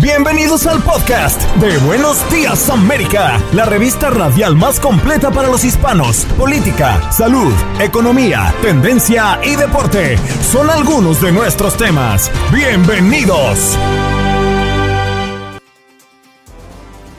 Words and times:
Bienvenidos 0.00 0.66
al 0.66 0.82
podcast 0.82 1.42
de 1.56 1.76
Buenos 1.80 2.18
Días 2.30 2.70
América, 2.70 3.38
la 3.52 3.66
revista 3.66 4.08
radial 4.08 4.56
más 4.56 4.80
completa 4.80 5.30
para 5.30 5.48
los 5.48 5.62
hispanos. 5.62 6.24
Política, 6.38 7.12
salud, 7.12 7.52
economía, 7.78 8.54
tendencia 8.62 9.38
y 9.44 9.56
deporte 9.56 10.16
son 10.50 10.70
algunos 10.70 11.20
de 11.20 11.32
nuestros 11.32 11.76
temas. 11.76 12.30
Bienvenidos. 12.50 13.76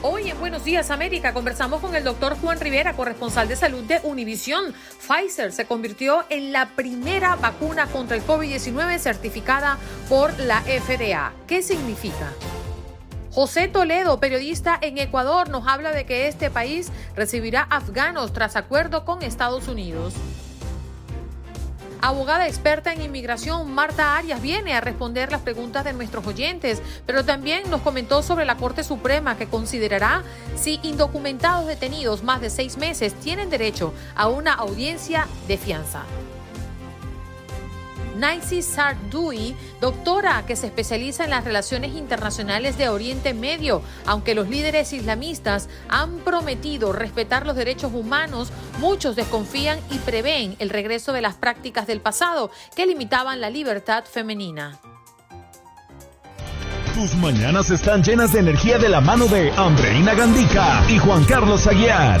Hoy 0.02 0.30
en 0.30 0.40
Buenos 0.40 0.64
Días 0.64 0.90
América 0.90 1.32
conversamos 1.32 1.80
con 1.80 1.94
el 1.94 2.02
doctor 2.02 2.36
Juan 2.40 2.58
Rivera, 2.58 2.94
corresponsal 2.94 3.46
de 3.46 3.54
salud 3.54 3.84
de 3.84 4.00
Univisión. 4.02 4.74
Pfizer 4.98 5.52
se 5.52 5.66
convirtió 5.66 6.24
en 6.30 6.50
la 6.50 6.70
primera 6.70 7.36
vacuna 7.36 7.86
contra 7.86 8.16
el 8.16 8.26
COVID-19 8.26 8.98
certificada 8.98 9.78
por 10.08 10.36
la 10.40 10.62
FDA. 10.62 11.32
¿Qué 11.46 11.62
significa? 11.62 12.32
José 13.34 13.66
Toledo, 13.66 14.20
periodista 14.20 14.78
en 14.82 14.98
Ecuador, 14.98 15.48
nos 15.48 15.66
habla 15.66 15.92
de 15.92 16.04
que 16.04 16.28
este 16.28 16.50
país 16.50 16.92
recibirá 17.16 17.66
afganos 17.70 18.34
tras 18.34 18.56
acuerdo 18.56 19.06
con 19.06 19.22
Estados 19.22 19.68
Unidos. 19.68 20.12
Abogada 22.02 22.46
experta 22.46 22.92
en 22.92 23.00
inmigración, 23.00 23.72
Marta 23.72 24.18
Arias, 24.18 24.42
viene 24.42 24.74
a 24.74 24.82
responder 24.82 25.32
las 25.32 25.40
preguntas 25.40 25.82
de 25.82 25.94
nuestros 25.94 26.26
oyentes, 26.26 26.82
pero 27.06 27.24
también 27.24 27.70
nos 27.70 27.80
comentó 27.80 28.22
sobre 28.22 28.44
la 28.44 28.56
Corte 28.56 28.84
Suprema 28.84 29.38
que 29.38 29.46
considerará 29.46 30.24
si 30.54 30.78
indocumentados 30.82 31.66
detenidos 31.66 32.22
más 32.22 32.42
de 32.42 32.50
seis 32.50 32.76
meses 32.76 33.14
tienen 33.14 33.48
derecho 33.48 33.94
a 34.14 34.28
una 34.28 34.52
audiencia 34.52 35.26
de 35.48 35.56
fianza. 35.56 36.02
Naisi 38.22 38.62
Sardoui, 38.62 39.56
doctora 39.80 40.44
que 40.46 40.54
se 40.54 40.68
especializa 40.68 41.24
en 41.24 41.30
las 41.30 41.42
relaciones 41.42 41.96
internacionales 41.96 42.78
de 42.78 42.88
Oriente 42.88 43.34
Medio. 43.34 43.82
Aunque 44.06 44.36
los 44.36 44.48
líderes 44.48 44.92
islamistas 44.92 45.68
han 45.88 46.18
prometido 46.18 46.92
respetar 46.92 47.44
los 47.46 47.56
derechos 47.56 47.92
humanos, 47.92 48.52
muchos 48.78 49.16
desconfían 49.16 49.80
y 49.90 49.98
prevén 49.98 50.54
el 50.60 50.70
regreso 50.70 51.12
de 51.12 51.20
las 51.20 51.34
prácticas 51.34 51.88
del 51.88 52.00
pasado 52.00 52.52
que 52.76 52.86
limitaban 52.86 53.40
la 53.40 53.50
libertad 53.50 54.04
femenina. 54.04 54.78
Tus 56.94 57.16
mañanas 57.16 57.70
están 57.70 58.04
llenas 58.04 58.32
de 58.32 58.38
energía 58.38 58.78
de 58.78 58.88
la 58.88 59.00
mano 59.00 59.26
de 59.26 59.50
Andreina 59.50 60.14
Gandica 60.14 60.84
y 60.88 60.96
Juan 60.98 61.24
Carlos 61.24 61.66
Aguiar. 61.66 62.20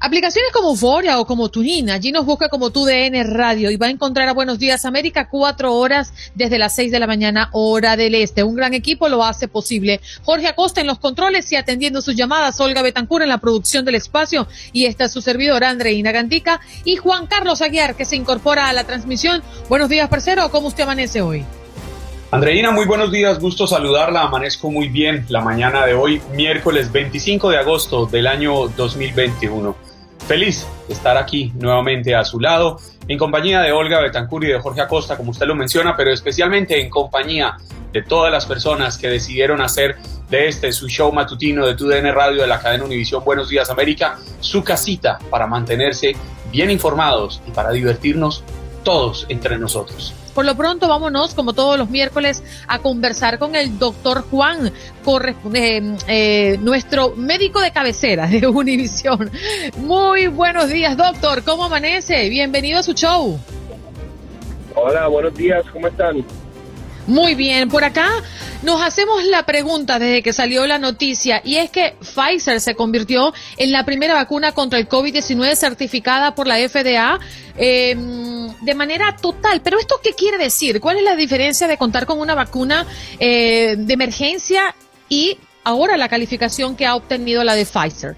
Aplicaciones 0.05 0.51
como 0.51 0.71
Euforia 0.71 1.21
o 1.21 1.27
como 1.27 1.49
Tunin, 1.49 1.89
allí 1.89 2.11
nos 2.11 2.27
busca 2.27 2.49
como 2.49 2.71
TUDN 2.71 3.23
Radio 3.35 3.71
y 3.71 3.77
va 3.77 3.87
a 3.87 3.91
encontrar 3.91 4.29
a 4.29 4.33
Buenos 4.33 4.59
Días 4.59 4.85
América 4.85 5.29
cuatro 5.31 5.75
horas 5.77 6.13
desde 6.35 6.59
las 6.59 6.75
seis 6.75 6.91
de 6.91 6.99
la 6.99 7.07
mañana, 7.07 7.51
hora 7.53 7.97
del 7.97 8.17
este. 8.17 8.43
Un 8.43 8.57
gran 8.57 8.75
equipo 8.75 9.09
lo 9.09 9.23
hace 9.23 9.47
posible. 9.47 10.01
Jorge 10.25 10.49
Acosta 10.49 10.81
en 10.81 10.89
los 10.89 10.99
controles 10.99 11.53
y 11.53 11.55
atendiendo 11.55 12.03
sus 12.03 12.17
llamadas, 12.17 12.59
Olga 12.59 12.83
Betancur 12.83 13.23
en 13.23 13.29
la 13.29 13.39
producción 13.39 13.85
del 13.85 13.95
espacio 13.95 14.49
y 14.73 14.87
esta 14.87 15.05
es 15.05 15.13
su 15.13 15.23
servidora 15.23 15.71
Andreina 15.71 16.11
Gandica 16.11 16.61
y 16.85 16.97
Juan 16.97 17.29
Carlos 17.29 17.63
Aguiar 17.63 17.95
que 17.95 18.05
se 18.05 18.17
incorpora 18.17 18.67
a 18.67 18.73
la 18.73 18.83
transmisión. 18.83 19.41
Buenos 19.69 19.89
días, 19.89 20.09
parcero, 20.09 20.51
¿cómo 20.51 20.67
usted 20.67 20.83
amanece 20.83 21.23
hoy? 21.23 21.45
Andreina, 22.33 22.73
muy 22.73 22.87
buenos 22.87 23.13
días, 23.13 23.39
gusto 23.39 23.69
saludarla, 23.69 24.23
amanezco 24.23 24.69
muy 24.69 24.89
bien 24.89 25.27
la 25.29 25.43
mañana 25.43 25.87
de 25.87 25.95
hoy, 25.95 26.21
miércoles 26.33 26.91
25 26.91 27.51
de 27.51 27.59
agosto 27.59 28.07
del 28.07 28.27
año 28.27 28.67
2021. 28.67 29.92
Feliz 30.27 30.67
estar 30.89 31.17
aquí 31.17 31.53
nuevamente 31.57 32.15
a 32.15 32.25
su 32.25 32.39
lado, 32.41 32.79
en 33.09 33.19
compañía 33.19 33.61
de 33.61 33.73
Olga 33.73 34.01
Betancur 34.01 34.45
y 34.45 34.49
de 34.49 34.61
Jorge 34.61 34.81
Acosta, 34.81 35.17
como 35.17 35.33
usted 35.33 35.47
lo 35.47 35.55
menciona, 35.55 35.97
pero 35.97 36.13
especialmente 36.13 36.81
en 36.81 36.89
compañía 36.89 37.57
de 37.93 38.03
todas 38.03 38.33
las 38.33 38.47
personas 38.47 38.97
que 38.97 39.09
decidieron 39.09 39.61
hacer 39.61 39.97
de 40.31 40.49
este 40.49 40.73
su 40.73 40.89
show 40.89 41.13
matutino 41.13 41.67
de 41.67 41.75
TUDN 41.75 42.15
Radio 42.15 42.41
de 42.43 42.47
la 42.47 42.61
cadena 42.61 42.85
Univisión 42.85 43.23
Buenos 43.25 43.51
Días 43.51 43.69
América 43.69 44.17
su 44.41 44.65
casita 44.65 45.19
para 45.31 45.47
mantenerse 45.47 46.17
bien 46.51 46.71
informados 46.71 47.43
y 47.47 47.51
para 47.51 47.71
divertirnos 47.71 48.43
todos 48.83 49.27
entre 49.29 49.59
nosotros. 49.59 50.15
Por 50.35 50.45
lo 50.45 50.57
pronto, 50.57 50.89
vámonos, 50.89 51.35
como 51.35 51.53
todos 51.53 51.79
los 51.79 51.91
miércoles, 51.91 52.43
a 52.67 52.79
conversar 52.79 53.39
con 53.39 53.55
el 53.55 53.79
doctor 53.79 54.25
Juan, 54.31 54.73
eh, 55.55 55.97
eh, 56.07 56.59
nuestro 56.61 57.15
médico 57.17 57.61
de 57.61 57.71
cabecera 57.71 58.27
de 58.27 58.47
Univisión. 58.49 59.31
Muy 59.77 60.29
buenos 60.29 60.71
días, 60.71 60.97
doctor. 60.97 61.43
¿Cómo 61.45 61.65
amanece? 61.65 62.29
Bienvenido 62.31 62.79
a 62.79 62.83
su 62.83 62.95
show. 62.95 63.39
Hola, 64.75 65.07
buenos 65.09 65.35
días. 65.35 65.65
¿Cómo 65.73 65.89
están? 65.89 66.25
Muy 67.07 67.35
bien, 67.35 67.69
por 67.69 67.85
acá 67.85 68.09
nos 68.63 68.81
hacemos 68.81 69.25
la 69.25 69.45
pregunta 69.45 69.99
desde 69.99 70.23
que 70.23 70.33
salió 70.33 70.67
la 70.67 70.79
noticia 70.79 71.41
y 71.45 71.57
es 71.57 71.71
que 71.71 71.95
Pfizer 72.01 72.61
se 72.61 72.75
convirtió 72.75 73.33
en 73.57 73.73
la 73.73 73.85
primera 73.85 74.15
vacuna 74.15 74.53
contra 74.53 74.79
el 74.79 74.89
COVID-19 74.89 75.55
certificada 75.55 76.35
por 76.35 76.47
la 76.47 76.57
FDA 76.57 77.19
eh, 77.57 77.97
de 78.63 78.75
manera 78.75 79.17
total. 79.21 79.61
Pero 79.63 79.79
esto 79.79 79.97
qué 80.03 80.13
quiere 80.13 80.39
decir? 80.39 80.81
¿Cuál 80.81 80.99
es 80.99 81.05
la 81.05 81.17
diferencia 81.17 81.67
de 81.67 81.77
contar 81.77 82.07
con 82.07 82.21
una 82.21 82.35
vacuna 82.35 82.87
eh, 83.19 83.75
de 83.77 83.95
emergencia 83.95 84.75
y 85.09 85.37
ahora 85.65 85.97
la 85.97 86.09
calificación 86.09 86.77
que 86.77 86.87
ha 86.87 86.95
obtenido 86.95 87.45
la 87.45 87.55
de 87.55 87.67
Pfizer? 87.67 88.17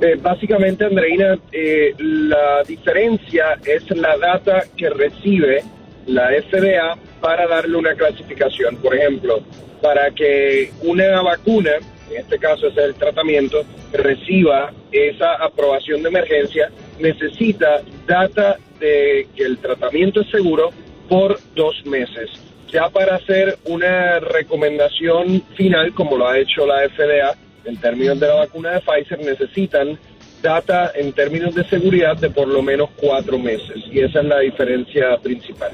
Eh, 0.00 0.14
básicamente, 0.20 0.84
Andreina, 0.84 1.36
eh, 1.50 1.92
la 1.98 2.62
diferencia 2.62 3.58
es 3.64 3.90
la 3.96 4.16
data 4.16 4.64
que 4.76 4.90
recibe 4.90 5.64
la 6.08 6.30
FDA 6.30 6.96
para 7.20 7.46
darle 7.46 7.76
una 7.76 7.94
clasificación. 7.94 8.76
Por 8.76 8.94
ejemplo, 8.94 9.40
para 9.80 10.10
que 10.10 10.72
una 10.82 11.22
vacuna, 11.22 11.72
en 12.10 12.16
este 12.16 12.38
caso 12.38 12.68
es 12.68 12.76
el 12.76 12.94
tratamiento, 12.94 13.62
reciba 13.92 14.72
esa 14.90 15.34
aprobación 15.34 16.02
de 16.02 16.08
emergencia, 16.08 16.70
necesita 16.98 17.82
data 18.06 18.56
de 18.80 19.28
que 19.36 19.44
el 19.44 19.58
tratamiento 19.58 20.22
es 20.22 20.30
seguro 20.30 20.70
por 21.08 21.38
dos 21.54 21.84
meses. 21.86 22.30
Ya 22.72 22.88
para 22.88 23.16
hacer 23.16 23.58
una 23.64 24.20
recomendación 24.20 25.42
final, 25.56 25.94
como 25.94 26.16
lo 26.16 26.28
ha 26.28 26.38
hecho 26.38 26.66
la 26.66 26.88
FDA, 26.88 27.34
en 27.64 27.76
términos 27.78 28.18
de 28.20 28.26
la 28.26 28.34
vacuna 28.34 28.72
de 28.72 28.80
Pfizer, 28.80 29.18
necesitan 29.20 29.98
data 30.42 30.92
en 30.94 31.12
términos 31.12 31.54
de 31.54 31.64
seguridad 31.64 32.16
de 32.16 32.30
por 32.30 32.46
lo 32.46 32.62
menos 32.62 32.90
cuatro 32.96 33.38
meses 33.38 33.82
y 33.90 34.00
esa 34.00 34.20
es 34.20 34.26
la 34.26 34.38
diferencia 34.40 35.16
principal. 35.18 35.72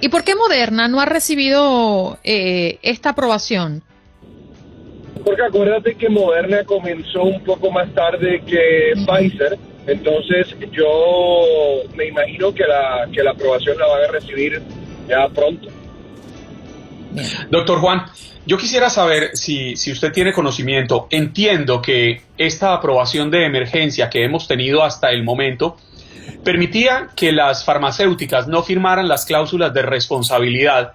¿Y 0.00 0.08
por 0.08 0.24
qué 0.24 0.34
Moderna 0.34 0.88
no 0.88 1.00
ha 1.00 1.06
recibido 1.06 2.18
eh, 2.22 2.78
esta 2.82 3.10
aprobación? 3.10 3.82
Porque 5.24 5.42
acuérdate 5.42 5.94
que 5.94 6.08
Moderna 6.08 6.64
comenzó 6.64 7.22
un 7.22 7.42
poco 7.42 7.70
más 7.70 7.92
tarde 7.94 8.42
que 8.46 8.92
Pfizer, 8.94 9.58
entonces 9.86 10.54
yo 10.70 11.82
me 11.96 12.06
imagino 12.06 12.52
que 12.52 12.64
la, 12.64 13.08
que 13.12 13.22
la 13.22 13.30
aprobación 13.30 13.78
la 13.78 13.86
van 13.86 14.04
a 14.04 14.12
recibir 14.12 14.62
ya 15.08 15.28
pronto. 15.28 15.68
Doctor 17.50 17.80
Juan, 17.80 18.02
yo 18.46 18.56
quisiera 18.58 18.90
saber 18.90 19.30
si, 19.34 19.74
si 19.76 19.90
usted 19.90 20.12
tiene 20.12 20.32
conocimiento. 20.32 21.08
Entiendo 21.10 21.80
que 21.80 22.22
esta 22.36 22.74
aprobación 22.74 23.30
de 23.30 23.46
emergencia 23.46 24.10
que 24.10 24.22
hemos 24.22 24.46
tenido 24.46 24.84
hasta 24.84 25.10
el 25.10 25.24
momento 25.24 25.76
permitía 26.46 27.08
que 27.16 27.32
las 27.32 27.64
farmacéuticas 27.64 28.46
no 28.46 28.62
firmaran 28.62 29.08
las 29.08 29.24
cláusulas 29.24 29.74
de 29.74 29.82
responsabilidad 29.82 30.92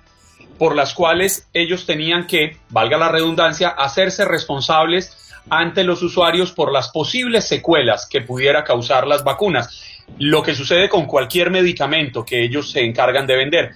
por 0.57 0.77
las 0.77 0.94
cuales 0.94 1.50
ellos 1.53 1.86
tenían 1.86 2.25
que, 2.25 2.56
valga 2.69 2.98
la 2.98 3.09
redundancia, 3.09 3.68
hacerse 3.68 4.24
responsables 4.24 5.12
ante 5.50 5.83
los 5.83 6.03
usuarios 6.03 6.53
por 6.53 6.71
las 6.71 6.88
posibles 6.88 7.50
secuelas 7.50 8.07
que 8.09 8.21
pudiera 8.21 8.63
causar 8.63 9.06
las 9.06 9.25
vacunas. 9.25 9.83
Lo 10.19 10.42
que 10.42 10.56
sucede 10.56 10.88
con 10.88 11.06
cualquier 11.06 11.51
medicamento 11.51 12.24
que 12.24 12.45
ellos 12.45 12.71
se 12.71 12.86
encargan 12.86 13.27
de 13.27 13.36
vender. 13.36 13.71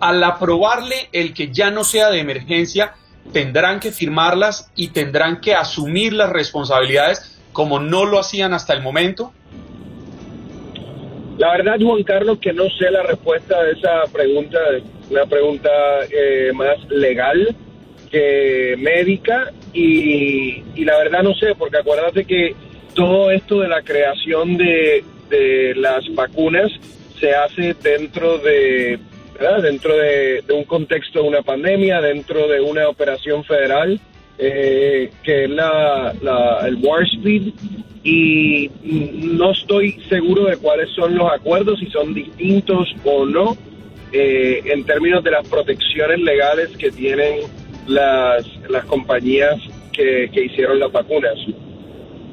Al 0.00 0.24
aprobarle 0.24 1.10
el 1.12 1.34
que 1.34 1.52
ya 1.52 1.70
no 1.70 1.84
sea 1.84 2.08
de 2.08 2.20
emergencia, 2.20 2.94
tendrán 3.34 3.80
que 3.80 3.92
firmarlas 3.92 4.70
y 4.74 4.88
tendrán 4.88 5.42
que 5.42 5.54
asumir 5.54 6.14
las 6.14 6.30
responsabilidades 6.30 7.38
como 7.52 7.80
no 7.80 8.06
lo 8.06 8.18
hacían 8.18 8.54
hasta 8.54 8.72
el 8.72 8.80
momento. 8.80 9.34
La 11.38 11.52
verdad, 11.52 11.78
Juan 11.80 12.02
Carlos, 12.02 12.38
que 12.38 12.52
no 12.52 12.68
sé 12.70 12.90
la 12.90 13.02
respuesta 13.02 13.62
de 13.62 13.72
esa 13.72 14.04
pregunta, 14.12 14.58
una 15.10 15.26
pregunta 15.26 15.70
eh, 16.10 16.52
más 16.54 16.78
legal 16.90 17.54
que 18.10 18.76
médica 18.78 19.50
y, 19.72 20.62
la 20.84 20.98
verdad 20.98 21.22
no 21.22 21.34
sé, 21.34 21.54
porque 21.58 21.78
acuérdate 21.78 22.24
que 22.24 22.54
todo 22.94 23.30
esto 23.30 23.60
de 23.60 23.68
la 23.68 23.82
creación 23.82 24.56
de, 24.56 25.04
las 25.76 26.04
vacunas 26.14 26.70
se 27.18 27.34
hace 27.34 27.74
dentro 27.82 28.36
de 28.36 28.98
dentro 29.62 29.96
de, 29.96 30.44
un 30.54 30.64
contexto 30.64 31.22
de 31.22 31.28
una 31.28 31.42
pandemia, 31.42 32.02
dentro 32.02 32.46
de 32.46 32.60
una 32.60 32.86
operación 32.86 33.42
federal, 33.42 33.98
eh, 34.38 35.10
que 35.22 35.44
es 35.44 35.50
la, 35.50 36.14
el 36.66 36.76
War 36.76 37.02
Speed, 37.04 37.54
y 38.04 38.70
no 38.82 39.52
estoy 39.52 40.00
seguro 40.08 40.46
de 40.46 40.56
cuáles 40.56 40.90
son 40.90 41.14
los 41.14 41.30
acuerdos, 41.30 41.78
si 41.78 41.86
son 41.86 42.12
distintos 42.14 42.88
o 43.04 43.24
no, 43.24 43.56
eh, 44.12 44.62
en 44.66 44.84
términos 44.84 45.24
de 45.24 45.30
las 45.30 45.48
protecciones 45.48 46.20
legales 46.20 46.76
que 46.76 46.90
tienen 46.90 47.40
las, 47.86 48.44
las 48.68 48.84
compañías 48.84 49.56
que, 49.90 50.28
hicieron 50.34 50.78
las 50.78 50.92
vacunas. 50.92 51.32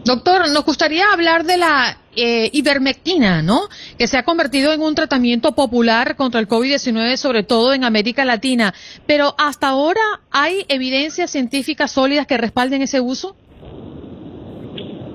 Doctor, 0.04 0.50
nos 0.50 0.66
gustaría 0.66 1.06
hablar 1.14 1.46
de 1.46 1.58
la 1.58 1.98
eh, 2.18 2.50
ivermectina, 2.52 3.42
¿no? 3.42 3.62
Que 3.98 4.08
se 4.08 4.18
ha 4.18 4.24
convertido 4.24 4.74
en 4.74 4.82
un 4.82 4.94
tratamiento 4.94 5.54
popular 5.54 6.18
contra 6.18 6.42
el 6.42 6.50
COVID-19, 6.50 7.16
sobre 7.16 7.44
todo 7.44 7.74
en 7.74 7.86
América 7.86 8.26
Latina. 8.26 8.74
Pero 9.06 9.36
hasta 9.38 9.70
ahora, 9.70 10.02
¿hay 10.32 10.66
evidencias 10.68 11.32
científicas 11.32 11.92
sólidas 11.92 12.28
que 12.28 12.38
respalden 12.38 12.82
ese 12.82 13.00
uso? 13.00 13.38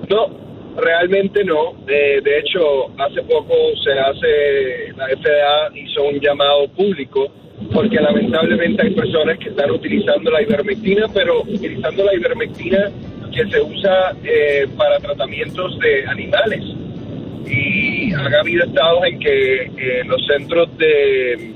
No, 0.09 0.44
realmente 0.75 1.43
no. 1.43 1.73
Eh, 1.87 2.21
de 2.23 2.39
hecho, 2.39 2.89
hace 2.97 3.21
poco 3.23 3.53
se 3.83 3.91
hace, 3.91 4.93
la 4.95 5.07
FDA 5.07 5.77
hizo 5.77 6.03
un 6.03 6.19
llamado 6.19 6.67
público 6.69 7.31
porque 7.73 7.95
lamentablemente 7.95 8.83
hay 8.83 8.93
personas 8.93 9.37
que 9.39 9.49
están 9.49 9.71
utilizando 9.71 10.29
la 10.29 10.41
ivermectina, 10.41 11.07
pero 11.13 11.41
utilizando 11.41 12.03
la 12.03 12.13
ivermectina 12.13 12.91
que 13.33 13.45
se 13.49 13.61
usa 13.61 14.15
eh, 14.23 14.67
para 14.77 14.99
tratamientos 14.99 15.77
de 15.79 16.05
animales. 16.05 16.63
Y 17.45 18.13
ha 18.13 18.39
habido 18.39 18.65
estados 18.65 19.05
en 19.05 19.19
que 19.19 19.55
eh, 19.63 20.03
los 20.05 20.25
centros 20.25 20.77
de, 20.77 21.53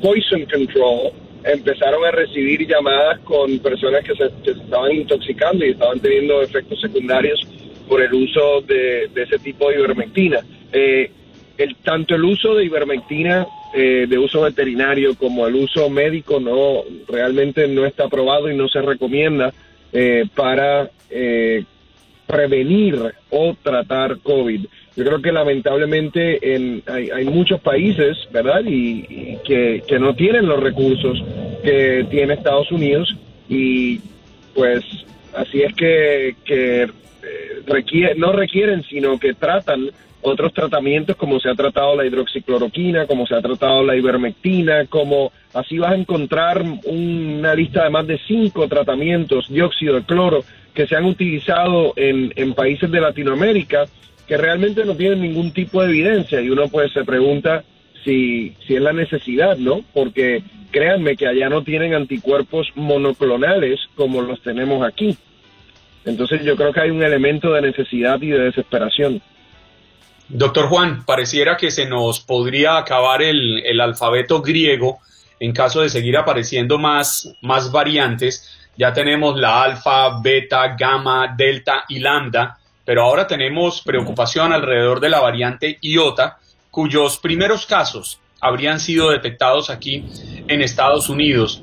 poison 0.00 0.44
control 0.46 1.12
empezaron 1.44 2.04
a 2.04 2.10
recibir 2.12 2.66
llamadas 2.66 3.18
con 3.20 3.58
personas 3.58 4.04
que 4.04 4.14
se, 4.14 4.50
estaban 4.50 4.92
intoxicando 4.92 5.64
y 5.64 5.70
estaban 5.70 5.98
teniendo 5.98 6.42
efectos 6.42 6.80
secundarios 6.80 7.40
por 7.90 8.00
el 8.00 8.14
uso 8.14 8.60
de, 8.60 9.10
ese 9.16 9.40
tipo 9.40 9.68
de 9.68 9.80
ivermectina. 9.80 10.38
Eh, 10.72 11.10
el, 11.58 11.74
tanto 11.82 12.14
el 12.14 12.24
uso 12.24 12.54
de 12.54 12.64
ivermectina 12.64 13.48
eh, 13.74 14.06
de 14.08 14.16
uso 14.16 14.42
veterinario 14.42 15.16
como 15.16 15.44
el 15.48 15.56
uso 15.56 15.90
médico 15.90 16.38
no 16.38 16.82
realmente 17.08 17.66
no 17.66 17.84
está 17.84 18.04
aprobado 18.04 18.48
y 18.48 18.56
no 18.56 18.68
se 18.68 18.80
recomienda 18.80 19.52
eh, 19.92 20.24
para 20.36 20.88
eh, 21.10 21.64
prevenir 22.28 22.96
o 23.30 23.56
tratar 23.60 24.18
COVID. 24.20 24.66
Yo 24.94 25.04
creo 25.04 25.20
que 25.20 25.32
lamentablemente 25.32 26.54
en, 26.54 26.84
hay, 26.86 27.24
muchos 27.24 27.60
países, 27.60 28.16
¿verdad? 28.30 28.62
Y, 28.64 29.36
que, 29.44 29.82
que, 29.86 29.98
no 29.98 30.14
tienen 30.14 30.46
los 30.46 30.60
recursos 30.60 31.20
que 31.64 32.06
tiene 32.08 32.34
Estados 32.34 32.70
Unidos 32.70 33.16
y 33.48 34.00
pues 34.54 34.84
así 35.34 35.62
es 35.62 35.74
que, 35.74 36.36
que 36.44 36.88
no 38.16 38.32
requieren, 38.32 38.82
sino 38.84 39.18
que 39.18 39.34
tratan 39.34 39.90
otros 40.22 40.52
tratamientos 40.52 41.16
como 41.16 41.40
se 41.40 41.48
ha 41.48 41.54
tratado 41.54 41.96
la 41.96 42.04
hidroxicloroquina, 42.04 43.06
como 43.06 43.26
se 43.26 43.34
ha 43.34 43.40
tratado 43.40 43.82
la 43.82 43.96
ivermectina, 43.96 44.86
como 44.86 45.32
así 45.54 45.78
vas 45.78 45.92
a 45.92 45.96
encontrar 45.96 46.62
una 46.84 47.54
lista 47.54 47.84
de 47.84 47.90
más 47.90 48.06
de 48.06 48.18
cinco 48.26 48.68
tratamientos, 48.68 49.48
dióxido 49.48 49.94
de 49.96 50.04
cloro, 50.04 50.44
que 50.74 50.86
se 50.86 50.96
han 50.96 51.04
utilizado 51.04 51.94
en, 51.96 52.32
en 52.36 52.54
países 52.54 52.90
de 52.90 53.00
Latinoamérica 53.00 53.86
que 54.26 54.36
realmente 54.36 54.84
no 54.84 54.94
tienen 54.94 55.22
ningún 55.22 55.52
tipo 55.52 55.82
de 55.82 55.88
evidencia 55.88 56.40
y 56.40 56.50
uno 56.50 56.68
pues 56.68 56.92
se 56.92 57.04
pregunta 57.04 57.64
si, 58.04 58.54
si 58.66 58.76
es 58.76 58.80
la 58.80 58.92
necesidad, 58.92 59.56
¿no? 59.56 59.80
Porque 59.92 60.42
créanme 60.70 61.16
que 61.16 61.26
allá 61.26 61.48
no 61.48 61.64
tienen 61.64 61.94
anticuerpos 61.94 62.68
monoclonales 62.76 63.80
como 63.96 64.22
los 64.22 64.40
tenemos 64.42 64.86
aquí. 64.86 65.16
Entonces 66.04 66.42
yo 66.44 66.56
creo 66.56 66.72
que 66.72 66.80
hay 66.80 66.90
un 66.90 67.02
elemento 67.02 67.52
de 67.52 67.62
necesidad 67.62 68.20
y 68.20 68.28
de 68.28 68.38
desesperación. 68.38 69.20
Doctor 70.28 70.68
Juan, 70.68 71.04
pareciera 71.04 71.56
que 71.56 71.70
se 71.70 71.86
nos 71.86 72.20
podría 72.20 72.78
acabar 72.78 73.20
el, 73.20 73.80
alfabeto 73.80 74.40
griego 74.40 75.00
en 75.40 75.52
caso 75.52 75.80
de 75.80 75.88
seguir 75.88 76.16
apareciendo 76.16 76.78
más, 76.78 77.34
más 77.42 77.72
variantes. 77.72 78.48
Ya 78.76 78.92
tenemos 78.92 79.38
la 79.38 79.62
alfa, 79.62 80.20
beta, 80.22 80.76
gamma, 80.78 81.34
delta 81.36 81.84
y 81.88 81.98
lambda, 81.98 82.58
pero 82.84 83.02
ahora 83.02 83.26
tenemos 83.26 83.82
preocupación 83.82 84.52
alrededor 84.52 85.00
de 85.00 85.08
la 85.08 85.20
variante 85.20 85.78
iota, 85.80 86.38
cuyos 86.70 87.18
primeros 87.18 87.66
casos 87.66 88.20
habrían 88.40 88.78
sido 88.78 89.10
detectados 89.10 89.68
aquí 89.68 90.04
en 90.46 90.62
Estados 90.62 91.08
Unidos. 91.08 91.62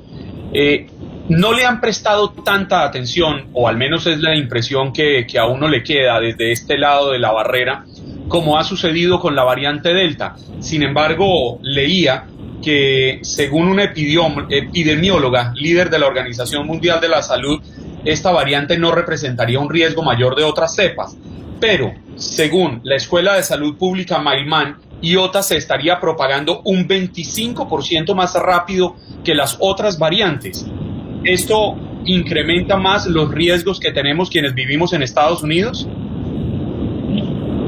Eh, 0.52 0.86
no 1.28 1.52
le 1.52 1.66
han 1.66 1.80
prestado 1.80 2.30
tanta 2.30 2.84
atención, 2.84 3.48
o 3.52 3.68
al 3.68 3.76
menos 3.76 4.06
es 4.06 4.20
la 4.20 4.36
impresión 4.36 4.92
que, 4.92 5.26
a 5.38 5.46
uno 5.46 5.68
le 5.68 5.82
queda 5.82 6.20
desde 6.20 6.52
este 6.52 6.78
lado 6.78 7.12
de 7.12 7.18
la 7.18 7.32
barrera, 7.32 7.84
como 8.28 8.58
ha 8.58 8.64
sucedido 8.64 9.20
con 9.20 9.36
la 9.36 9.44
variante 9.44 9.92
Delta. 9.92 10.36
Sin 10.60 10.82
embargo, 10.82 11.58
leía 11.62 12.26
que 12.62 13.20
según 13.22 13.68
una 13.68 13.84
epidemióloga, 13.84 15.52
líder 15.54 15.90
de 15.90 15.98
la 15.98 16.06
Organización 16.06 16.66
Mundial 16.66 17.00
de 17.00 17.08
la 17.08 17.22
Salud, 17.22 17.62
esta 18.04 18.30
variante 18.30 18.78
no 18.78 18.90
representaría 18.90 19.60
un 19.60 19.70
riesgo 19.70 20.02
mayor 20.02 20.34
de 20.34 20.44
otras 20.44 20.74
cepas. 20.74 21.16
Pero, 21.60 21.92
según 22.16 22.80
la 22.84 22.96
Escuela 22.96 23.34
de 23.34 23.42
Salud 23.42 23.76
Pública 23.76 24.18
Mailman, 24.18 24.78
IOTA 25.00 25.42
se 25.42 25.56
estaría 25.56 26.00
propagando 26.00 26.62
un 26.64 26.88
25% 26.88 28.14
más 28.14 28.34
rápido 28.34 28.96
que 29.24 29.34
las 29.34 29.56
otras 29.60 29.98
variantes. 29.98 30.66
¿Esto 31.28 31.76
incrementa 32.06 32.78
más 32.78 33.06
los 33.06 33.30
riesgos 33.30 33.78
que 33.78 33.92
tenemos 33.92 34.30
quienes 34.30 34.54
vivimos 34.54 34.94
en 34.94 35.02
Estados 35.02 35.42
Unidos? 35.42 35.86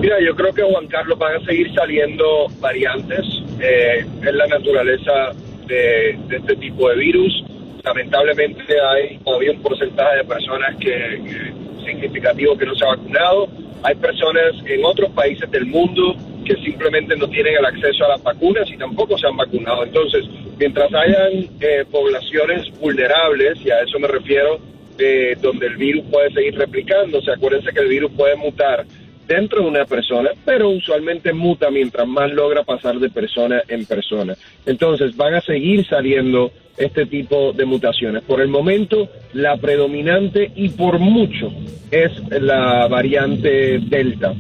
Mira, 0.00 0.16
yo 0.18 0.34
creo 0.34 0.54
que 0.54 0.62
Juan 0.62 0.86
Carlos 0.86 1.18
van 1.18 1.36
a 1.36 1.44
seguir 1.44 1.70
saliendo 1.74 2.46
variantes. 2.58 3.20
Eh, 3.60 4.06
es 4.22 4.34
la 4.34 4.46
naturaleza 4.46 5.32
de, 5.66 6.18
este 6.30 6.56
tipo 6.56 6.88
de 6.88 6.96
virus. 6.96 7.44
Lamentablemente 7.84 8.80
hay 8.80 9.18
todavía 9.18 9.52
un 9.52 9.60
porcentaje 9.60 10.16
de 10.16 10.24
personas 10.24 10.76
que, 10.76 11.52
significativo 11.84 12.56
que 12.56 12.64
no 12.64 12.74
se 12.74 12.84
ha 12.86 12.96
vacunado. 12.96 13.46
Hay 13.82 13.94
personas 13.96 14.54
en 14.64 14.82
otros 14.86 15.10
países 15.10 15.50
del 15.50 15.66
mundo 15.66 16.16
que 16.46 16.54
simplemente 16.64 17.14
no 17.14 17.28
tienen 17.28 17.56
el 17.58 17.66
acceso 17.66 18.06
a 18.06 18.08
las 18.08 18.22
vacunas 18.22 18.70
y 18.70 18.78
tampoco 18.78 19.18
se 19.18 19.26
han 19.26 19.36
vacunado. 19.36 19.84
Entonces, 19.84 20.24
mientras 20.60 20.92
hayan 20.92 21.48
eh, 21.58 21.84
poblaciones 21.90 22.70
vulnerables, 22.78 23.58
y 23.64 23.70
a 23.70 23.80
eso 23.80 23.98
me 23.98 24.06
refiero, 24.06 24.60
eh, 24.98 25.34
donde 25.40 25.66
el 25.66 25.76
virus 25.76 26.04
puede 26.10 26.30
seguir 26.32 26.54
replicándose, 26.56 27.32
acuérdense 27.32 27.72
que 27.72 27.80
el 27.80 27.88
virus 27.88 28.12
puede 28.12 28.36
mutar 28.36 28.84
dentro 29.26 29.62
de 29.62 29.68
una 29.68 29.86
persona, 29.86 30.30
pero 30.44 30.68
usualmente 30.68 31.32
muta 31.32 31.70
mientras 31.70 32.06
más 32.06 32.30
logra 32.32 32.62
pasar 32.62 32.98
de 32.98 33.08
persona 33.08 33.62
en 33.68 33.86
persona. 33.86 34.34
Entonces 34.66 35.16
van 35.16 35.34
a 35.34 35.40
seguir 35.40 35.86
saliendo 35.86 36.50
este 36.76 37.06
tipo 37.06 37.52
de 37.52 37.64
mutaciones. 37.64 38.22
Por 38.24 38.42
el 38.42 38.48
momento, 38.48 39.08
la 39.32 39.56
predominante 39.56 40.50
y 40.54 40.68
por 40.70 40.98
mucho 40.98 41.52
es 41.90 42.10
la 42.42 42.86
variante 42.88 43.78
Delta. 43.78 44.34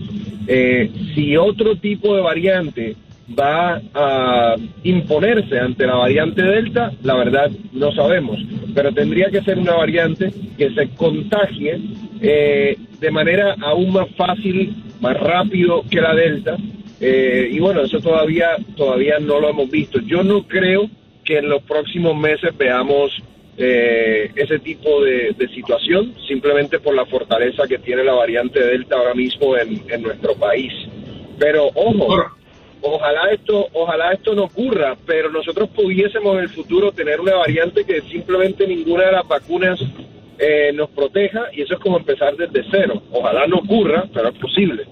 Eh, 0.46 0.90
si 1.14 1.36
otro 1.36 1.76
tipo 1.76 2.16
de 2.16 2.22
variante 2.22 2.96
va 3.38 3.80
a 3.94 4.56
imponerse 4.82 5.58
ante 5.58 5.86
la 5.86 5.96
variante 5.96 6.42
Delta, 6.42 6.92
la 7.02 7.14
verdad 7.14 7.50
no 7.72 7.92
sabemos, 7.92 8.38
pero 8.74 8.92
tendría 8.92 9.30
que 9.30 9.42
ser 9.42 9.58
una 9.58 9.74
variante 9.74 10.32
que 10.56 10.70
se 10.70 10.88
contagie 10.90 11.80
eh, 12.20 12.76
de 12.98 13.10
manera 13.10 13.54
aún 13.60 13.92
más 13.92 14.08
fácil, 14.16 14.74
más 15.00 15.16
rápido 15.18 15.84
que 15.88 16.00
la 16.00 16.14
Delta. 16.14 16.56
Eh, 17.00 17.48
y 17.50 17.58
bueno, 17.60 17.82
eso 17.82 17.98
todavía, 18.00 18.56
todavía 18.76 19.18
no 19.18 19.40
lo 19.40 19.48
hemos 19.48 19.70
visto. 19.70 20.00
Yo 20.00 20.22
no 20.22 20.42
creo 20.42 20.90
que 21.24 21.38
en 21.38 21.48
los 21.48 21.62
próximos 21.62 22.14
meses 22.16 22.50
veamos 22.58 23.10
eh, 23.56 24.30
ese 24.34 24.58
tipo 24.58 25.02
de, 25.02 25.34
situación, 25.54 26.14
simplemente 26.28 26.78
por 26.78 26.94
la 26.94 27.06
fortaleza 27.06 27.66
que 27.66 27.78
tiene 27.78 28.04
la 28.04 28.12
variante 28.12 28.60
Delta 28.60 28.96
ahora 28.96 29.14
mismo 29.14 29.56
en, 29.56 29.82
en 29.88 30.02
nuestro 30.02 30.34
país. 30.34 30.72
Pero 31.38 31.68
ojo, 31.74 32.22
ojalá 32.82 33.30
esto, 33.32 33.68
ojalá 33.72 34.12
esto 34.12 34.34
no 34.34 34.44
ocurra, 34.44 34.96
pero 35.06 35.30
nosotros 35.30 35.68
pudiésemos 35.70 36.34
en 36.36 36.40
el 36.40 36.48
futuro 36.48 36.92
tener 36.92 37.20
una 37.20 37.36
variante 37.36 37.84
que 37.84 38.00
simplemente 38.02 38.66
ninguna 38.66 39.06
de 39.06 39.12
las 39.12 39.28
vacunas 39.28 39.80
eh, 40.38 40.72
nos 40.72 40.90
proteja 40.90 41.44
y 41.52 41.62
eso 41.62 41.74
es 41.74 41.80
como 41.80 41.98
empezar 41.98 42.34
desde 42.36 42.64
cero. 42.70 43.02
Ojalá 43.12 43.46
no 43.46 43.58
ocurra, 43.58 44.04
pero 44.12 44.28
es 44.28 44.38
posible. 44.38 44.86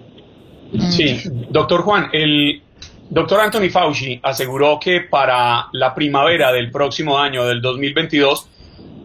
Sí, 0.90 1.22
doctor 1.48 1.80
Juan, 1.82 2.10
el 2.12 2.62
doctor 3.08 3.40
Anthony 3.40 3.70
Fauci 3.70 4.20
aseguró 4.22 4.78
que 4.78 5.00
para 5.00 5.68
la 5.72 5.94
primavera 5.94 6.52
del 6.52 6.70
próximo 6.70 7.18
año, 7.18 7.46
del 7.46 7.62
2022, 7.62 8.48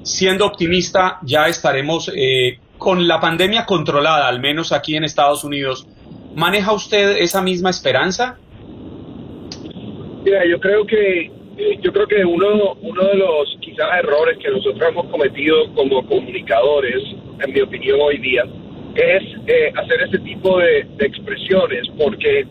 siendo 0.03 0.45
optimista, 0.45 1.19
ya 1.21 1.47
estaremos 1.47 2.11
eh, 2.13 2.59
con 2.77 3.07
la 3.07 3.21
pandemia 3.21 3.65
controlada, 3.65 4.27
al 4.27 4.41
menos 4.41 4.73
aquí 4.73 4.97
en 4.97 5.05
Estados 5.05 5.45
Unidos. 5.45 5.87
¿Maneja 6.35 6.73
usted 6.73 7.17
esa 7.17 7.41
misma 7.41 7.69
esperanza? 7.69 8.37
Mira, 10.23 10.45
yo 10.45 10.59
creo 10.59 10.85
que 10.85 11.31
eh, 11.57 11.77
yo 11.81 11.91
creo 11.91 12.07
que 12.07 12.25
uno 12.25 12.73
uno 12.81 13.03
de 13.03 13.15
los 13.15 13.57
quizás 13.61 13.87
errores 13.99 14.37
que 14.37 14.49
nosotros 14.49 14.89
hemos 14.89 15.05
cometido 15.07 15.71
como 15.73 16.05
comunicadores, 16.05 17.03
en 17.39 17.53
mi 17.53 17.61
opinión 17.61 17.99
hoy 18.01 18.17
día, 18.17 18.43
es 18.95 19.23
eh, 19.47 19.71
hacer 19.75 20.01
ese 20.03 20.19
tipo 20.19 20.59
de, 20.59 20.87
expresiones, 20.99 21.87
porque 21.97 22.45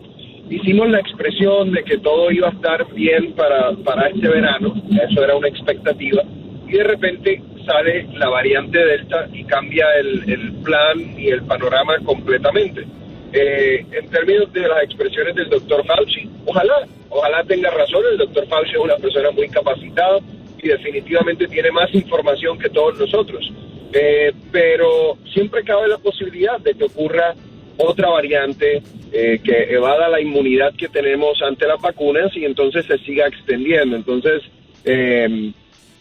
hicimos 0.50 0.91
la 0.91 1.00
expresión 1.00 1.73
de 1.73 1.83
que 1.83 1.99
todo 1.99 2.31
iba 2.31 2.49
a 2.49 2.52
estar 2.52 2.93
bien 2.93 3.33
para, 3.33 3.73
para 3.85 4.09
este 4.09 4.29
verano, 4.29 4.75
eso 5.09 5.25
era 5.25 5.37
una 5.37 5.49
expectativa, 5.49 6.23
y 6.69 6.73
de 6.73 6.85
repente 6.85 7.43
sale 7.64 8.07
la 8.14 8.29
variante 8.29 8.79
Delta 8.79 9.29
y 9.33 9.45
cambia 9.45 9.87
el, 9.99 10.31
el 10.31 10.52
plan 10.62 10.99
y 11.17 11.29
el 11.29 11.43
panorama 11.43 11.95
completamente. 12.05 12.85
Eh, 13.33 13.87
en 13.93 14.09
términos 14.11 14.52
de 14.52 14.61
las 14.69 14.83
expresiones 14.83 15.35
del 15.35 15.49
doctor 15.49 15.87
Fauci, 15.87 16.29
ojalá, 16.45 16.87
ojalá 17.12 17.45
tenga 17.45 17.71
razón, 17.71 18.02
el 18.11 18.19
doctor 18.19 18.47
Fauci 18.49 18.73
es 18.73 18.78
una 18.78 18.97
persona 18.97 19.31
muy 19.31 19.49
capacitada 19.49 20.19
y 20.62 20.69
definitivamente 20.69 21.49
tiene 21.49 21.71
más 21.71 21.92
información 21.95 22.59
que 22.59 22.71
todos 22.71 22.99
nosotros. 22.99 23.52
Eh, 23.92 24.33
pero 24.50 25.19
siempre 25.33 25.62
cabe 25.64 25.88
la 25.88 25.99
posibilidad 25.99 26.59
de 26.61 26.75
que 26.75 26.85
ocurra 26.85 27.35
otra 27.76 28.09
variante 28.09 28.83
eh, 29.12 29.40
que 29.45 29.75
evada 29.75 30.09
la 30.09 30.21
inmunidad 30.21 30.75
que 30.75 30.88
tenemos 30.88 31.42
ante 31.42 31.66
las 31.66 31.81
vacunas 31.81 32.35
y 32.35 32.45
entonces 32.45 32.87
se 32.87 32.99
siga 32.99 33.26
extendiendo. 33.26 33.97
Entonces, 33.97 34.42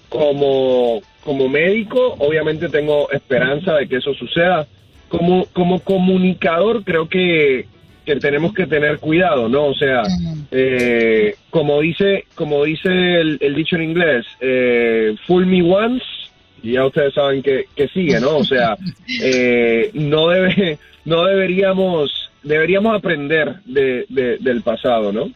como, 0.09 1.01
como 1.23 1.49
médico, 1.49 2.15
obviamente 2.19 2.69
tengo 2.69 3.11
esperanza 3.11 3.75
de 3.75 3.87
que 3.87 3.97
eso 3.97 4.13
suceda 4.13 4.67
como, 5.11 5.45
como 5.47 5.81
comunicador 5.81 6.83
creo 6.85 7.09
que, 7.09 7.67
que 8.05 8.15
tenemos 8.15 8.53
que 8.53 8.65
tener 8.65 8.99
cuidado, 8.99 9.47
¿no? 9.47 9.67
O 9.67 9.75
sea, 9.75 10.03
eh, 10.51 11.35
como 11.49 11.81
dice, 11.81 12.25
como 12.35 12.63
dice 12.63 12.89
el, 12.89 13.55
dicho 13.55 13.75
en 13.75 13.83
inglés, 13.83 14.25
eh, 14.39 15.15
fool 15.27 15.45
me 15.45 15.61
once, 15.61 16.05
y 16.63 16.73
ya 16.73 16.85
ustedes 16.85 17.13
saben 17.13 17.41
que, 17.41 17.65
que 17.75 17.87
sigue, 17.89 18.19
¿no? 18.19 18.37
O 18.37 18.43
sea, 18.43 18.75
eh, 19.21 19.91
no 19.93 20.29
debe, 20.29 20.77
no 21.05 21.25
deberíamos, 21.25 22.31
deberíamos 22.43 22.95
aprender 22.95 23.55
de, 23.65 24.05
del 24.39 24.61
pasado, 24.61 25.11
¿no? 25.11 25.29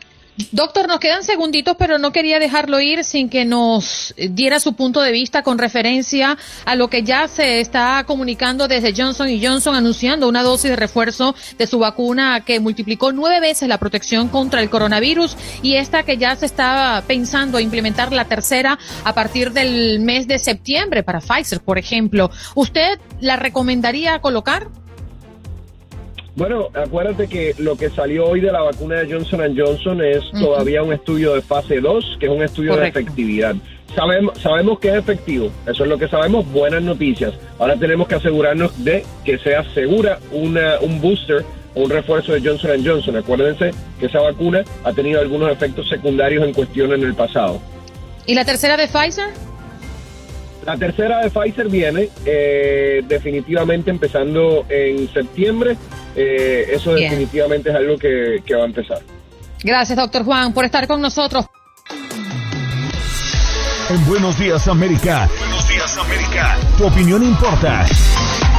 Doctor, 0.52 0.90
nos 0.90 1.00
quedan 1.00 1.24
segunditos, 1.24 1.78
pero 1.80 1.98
no 1.98 2.12
quería 2.12 2.40
dejarlo 2.40 2.82
ir 2.82 3.06
sin 3.06 3.30
que 3.30 3.46
nos 3.46 4.14
diera 4.18 4.60
su 4.60 4.74
punto 4.74 5.02
de 5.02 5.14
vista 5.14 5.44
con 5.44 5.58
referencia 5.58 6.38
a 6.66 6.76
lo 6.76 6.90
que 6.90 7.04
ya 7.04 7.30
se 7.30 7.62
está 7.62 8.04
comunicando 8.06 8.68
desde 8.68 8.94
Johnson 8.94 9.30
y 9.30 9.46
Johnson 9.46 9.76
anunciando 9.76 10.28
una 10.28 10.44
dosis 10.44 10.72
de 10.72 10.76
refuerzo 10.76 11.36
de 11.58 11.68
su 11.68 11.80
vacuna 11.80 12.42
que 12.42 12.60
multiplicó 12.60 13.14
nueve 13.14 13.40
veces 13.40 13.70
la 13.70 13.78
protección 13.78 14.28
contra 14.28 14.62
el 14.62 14.70
coronavirus 14.70 15.38
y 15.62 15.76
esta 15.76 16.04
que 16.04 16.18
ya 16.18 16.36
se 16.36 16.48
está 16.48 17.02
pensando 17.08 17.58
implementar 17.62 18.12
la 18.12 18.26
tercera 18.26 18.78
a 19.06 19.14
partir 19.14 19.54
del 19.54 20.02
mes 20.02 20.28
de 20.28 20.38
septiembre 20.38 21.02
para 21.04 21.22
Pfizer, 21.22 21.62
por 21.62 21.78
ejemplo. 21.78 22.30
¿Usted 22.56 23.00
la 23.22 23.38
recomendaría 23.38 24.20
colocar? 24.20 24.68
Bueno, 26.36 26.68
acuérdate 26.74 27.28
que 27.28 27.56
lo 27.60 27.78
que 27.78 27.90
salió 27.90 28.26
hoy 28.26 28.42
de 28.42 28.52
la 28.52 28.62
vacuna 28.62 28.98
de 28.98 29.12
Johnson 29.12 29.56
Johnson 29.58 30.04
es 30.04 30.30
todavía 30.32 30.84
un 30.84 30.92
estudio 30.92 31.34
de 31.34 31.42
fase 31.42 31.80
2, 31.80 32.18
que 32.20 32.26
es 32.26 32.32
un 32.32 32.44
estudio 32.44 32.76
de 32.76 32.90
efectividad. 32.90 33.56
Sabemos, 33.96 34.38
sabemos 34.40 34.80
que 34.80 34.90
es 34.90 34.96
efectivo, 34.96 35.50
eso 35.66 35.84
es 35.84 35.90
lo 35.90 35.98
que 35.98 36.10
sabemos, 36.10 36.46
buenas 36.52 36.84
noticias. 36.84 37.34
Ahora 37.58 37.78
tenemos 37.78 38.10
que 38.10 38.16
asegurarnos 38.16 38.84
de 38.84 39.06
que 39.24 39.38
sea 39.38 39.64
segura 39.74 40.20
una, 40.34 40.80
un 40.82 41.00
booster 41.00 41.46
o 41.74 41.84
un 41.84 41.90
refuerzo 41.90 42.34
de 42.34 42.42
Johnson 42.42 42.86
Johnson. 42.86 43.16
Acuérdense 43.16 43.72
que 43.98 44.08
esa 44.08 44.20
vacuna 44.20 44.66
ha 44.84 44.92
tenido 44.92 45.22
algunos 45.22 45.50
efectos 45.50 45.88
secundarios 45.88 46.44
en 46.44 46.54
cuestión 46.54 46.92
en 46.92 47.04
el 47.04 47.14
pasado. 47.14 47.62
¿Y 48.26 48.34
la 48.34 48.44
tercera 48.44 48.76
de 48.76 48.88
Pfizer? 48.88 49.30
La 50.66 50.78
tercera 50.78 51.20
de 51.22 51.30
Pfizer 51.30 51.70
viene 51.70 52.10
eh, 52.26 53.04
definitivamente 53.08 53.92
empezando 53.92 54.66
en 54.68 55.12
septiembre. 55.14 55.78
Eh, 56.16 56.66
eso 56.72 56.94
definitivamente 56.94 57.70
es 57.70 57.76
algo 57.76 57.98
que, 57.98 58.42
que 58.46 58.56
va 58.56 58.64
a 58.64 58.66
empezar. 58.66 59.00
Gracias, 59.64 59.98
doctor 59.98 60.24
Juan, 60.24 60.54
por 60.54 60.66
estar 60.66 60.88
con 60.88 61.02
nosotros. 61.02 61.46
En 63.90 64.04
Buenos 64.08 64.40
Días 64.40 64.68
América. 64.68 65.30
Buenos 65.38 65.68
Días 65.68 65.98
América. 65.98 66.58
Tu 66.78 66.86
opinión 66.88 67.24
importa. 67.24 67.86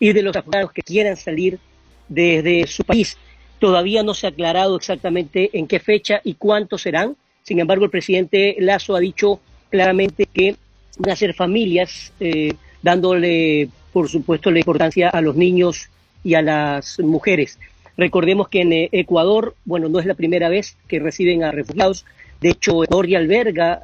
y 0.00 0.12
de 0.12 0.22
los 0.22 0.34
afganos 0.34 0.72
que 0.72 0.82
quieran 0.82 1.16
salir 1.16 1.60
desde 2.08 2.66
su 2.66 2.82
país. 2.82 3.16
Todavía 3.60 4.02
no 4.02 4.12
se 4.12 4.26
ha 4.26 4.30
aclarado 4.30 4.74
exactamente 4.74 5.56
en 5.56 5.68
qué 5.68 5.78
fecha 5.78 6.20
y 6.24 6.34
cuántos 6.34 6.82
serán. 6.82 7.14
Sin 7.44 7.60
embargo, 7.60 7.84
el 7.84 7.92
presidente 7.92 8.56
Lazo 8.58 8.96
ha 8.96 9.00
dicho 9.00 9.38
claramente 9.70 10.26
que 10.26 10.56
van 10.98 11.12
a 11.12 11.16
ser 11.16 11.32
familias, 11.32 12.12
eh, 12.18 12.54
dándole, 12.82 13.68
por 13.92 14.08
supuesto, 14.08 14.50
la 14.50 14.58
importancia 14.58 15.10
a 15.10 15.20
los 15.20 15.36
niños 15.36 15.88
y 16.24 16.34
a 16.34 16.42
las 16.42 16.98
mujeres. 16.98 17.56
Recordemos 18.00 18.48
que 18.48 18.62
en 18.62 18.72
eh, 18.72 18.88
Ecuador, 18.92 19.54
bueno, 19.66 19.90
no 19.90 20.00
es 20.00 20.06
la 20.06 20.14
primera 20.14 20.48
vez 20.48 20.78
que 20.88 20.98
reciben 20.98 21.44
a 21.44 21.52
refugiados. 21.52 22.06
De 22.40 22.48
hecho, 22.48 22.82
Ecuador 22.82 23.06
ya 23.06 23.18
alberga 23.18 23.74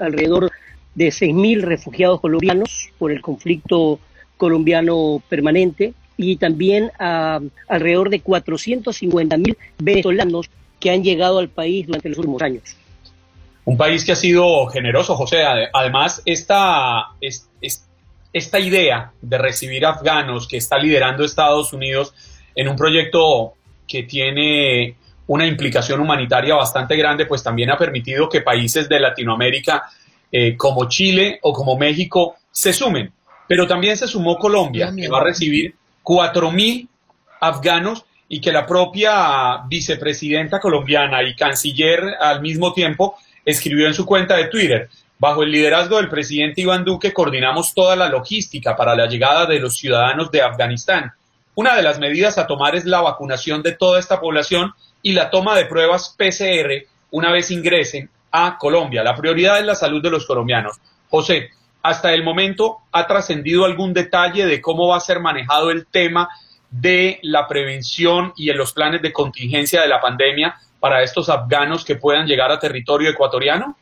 alrededor 0.00 0.50
de 0.96 1.08
6.000 1.10 1.60
refugiados 1.60 2.20
colombianos 2.20 2.90
por 2.98 3.12
el 3.12 3.22
conflicto 3.22 4.00
colombiano 4.36 5.22
permanente 5.28 5.94
y 6.16 6.38
también 6.38 6.90
a 6.98 7.38
alrededor 7.68 8.10
de 8.10 8.24
450.000 8.24 9.56
venezolanos 9.78 10.50
que 10.80 10.90
han 10.90 11.04
llegado 11.04 11.38
al 11.38 11.48
país 11.48 11.86
durante 11.86 12.08
los 12.08 12.18
últimos 12.18 12.42
años. 12.42 12.76
Un 13.64 13.76
país 13.76 14.04
que 14.04 14.10
ha 14.10 14.16
sido 14.16 14.66
generoso, 14.66 15.14
José. 15.14 15.44
Además, 15.72 16.20
esta, 16.24 17.10
esta 18.32 18.58
idea 18.58 19.12
de 19.22 19.38
recibir 19.38 19.86
afganos 19.86 20.48
que 20.48 20.56
está 20.56 20.78
liderando 20.78 21.24
Estados 21.24 21.72
Unidos 21.72 22.12
en 22.54 22.68
un 22.68 22.76
proyecto 22.76 23.54
que 23.86 24.04
tiene 24.04 24.96
una 25.26 25.46
implicación 25.46 26.00
humanitaria 26.00 26.54
bastante 26.54 26.96
grande, 26.96 27.26
pues 27.26 27.42
también 27.42 27.70
ha 27.70 27.78
permitido 27.78 28.28
que 28.28 28.40
países 28.40 28.88
de 28.88 29.00
Latinoamérica 29.00 29.84
eh, 30.30 30.56
como 30.56 30.88
Chile 30.88 31.38
o 31.42 31.52
como 31.52 31.76
México 31.76 32.36
se 32.50 32.72
sumen. 32.72 33.12
Pero 33.48 33.66
también 33.66 33.96
se 33.96 34.06
sumó 34.06 34.38
Colombia, 34.38 34.92
que 34.96 35.08
va 35.08 35.18
a 35.18 35.24
recibir 35.24 35.74
4.000 36.02 36.88
afganos 37.40 38.04
y 38.28 38.40
que 38.40 38.52
la 38.52 38.66
propia 38.66 39.58
vicepresidenta 39.68 40.58
colombiana 40.58 41.22
y 41.22 41.34
canciller 41.34 42.02
al 42.18 42.40
mismo 42.40 42.72
tiempo 42.72 43.16
escribió 43.44 43.86
en 43.86 43.94
su 43.94 44.06
cuenta 44.06 44.36
de 44.36 44.46
Twitter, 44.46 44.88
bajo 45.18 45.42
el 45.42 45.52
liderazgo 45.52 45.96
del 45.96 46.08
presidente 46.08 46.62
Iván 46.62 46.84
Duque 46.84 47.12
coordinamos 47.12 47.74
toda 47.74 47.94
la 47.94 48.08
logística 48.08 48.74
para 48.74 48.94
la 48.94 49.06
llegada 49.06 49.46
de 49.46 49.60
los 49.60 49.76
ciudadanos 49.76 50.30
de 50.30 50.42
Afganistán. 50.42 51.12
Una 51.54 51.76
de 51.76 51.82
las 51.82 51.98
medidas 51.98 52.38
a 52.38 52.46
tomar 52.46 52.74
es 52.74 52.86
la 52.86 53.02
vacunación 53.02 53.62
de 53.62 53.72
toda 53.72 53.98
esta 53.98 54.20
población 54.20 54.72
y 55.02 55.12
la 55.12 55.30
toma 55.30 55.54
de 55.56 55.66
pruebas 55.66 56.14
PCR 56.16 56.86
una 57.10 57.30
vez 57.30 57.50
ingresen 57.50 58.08
a 58.30 58.56
Colombia. 58.58 59.02
La 59.02 59.14
prioridad 59.14 59.58
es 59.58 59.66
la 59.66 59.74
salud 59.74 60.02
de 60.02 60.10
los 60.10 60.26
colombianos. 60.26 60.80
José, 61.10 61.50
hasta 61.82 62.14
el 62.14 62.24
momento 62.24 62.78
ha 62.90 63.06
trascendido 63.06 63.66
algún 63.66 63.92
detalle 63.92 64.46
de 64.46 64.60
cómo 64.62 64.88
va 64.88 64.96
a 64.96 65.00
ser 65.00 65.20
manejado 65.20 65.70
el 65.70 65.86
tema 65.86 66.30
de 66.70 67.18
la 67.22 67.46
prevención 67.46 68.32
y 68.34 68.48
en 68.48 68.56
los 68.56 68.72
planes 68.72 69.02
de 69.02 69.12
contingencia 69.12 69.82
de 69.82 69.88
la 69.88 70.00
pandemia 70.00 70.56
para 70.80 71.02
estos 71.02 71.28
afganos 71.28 71.84
que 71.84 71.96
puedan 71.96 72.26
llegar 72.26 72.50
a 72.50 72.58
territorio 72.58 73.10
ecuatoriano? 73.10 73.76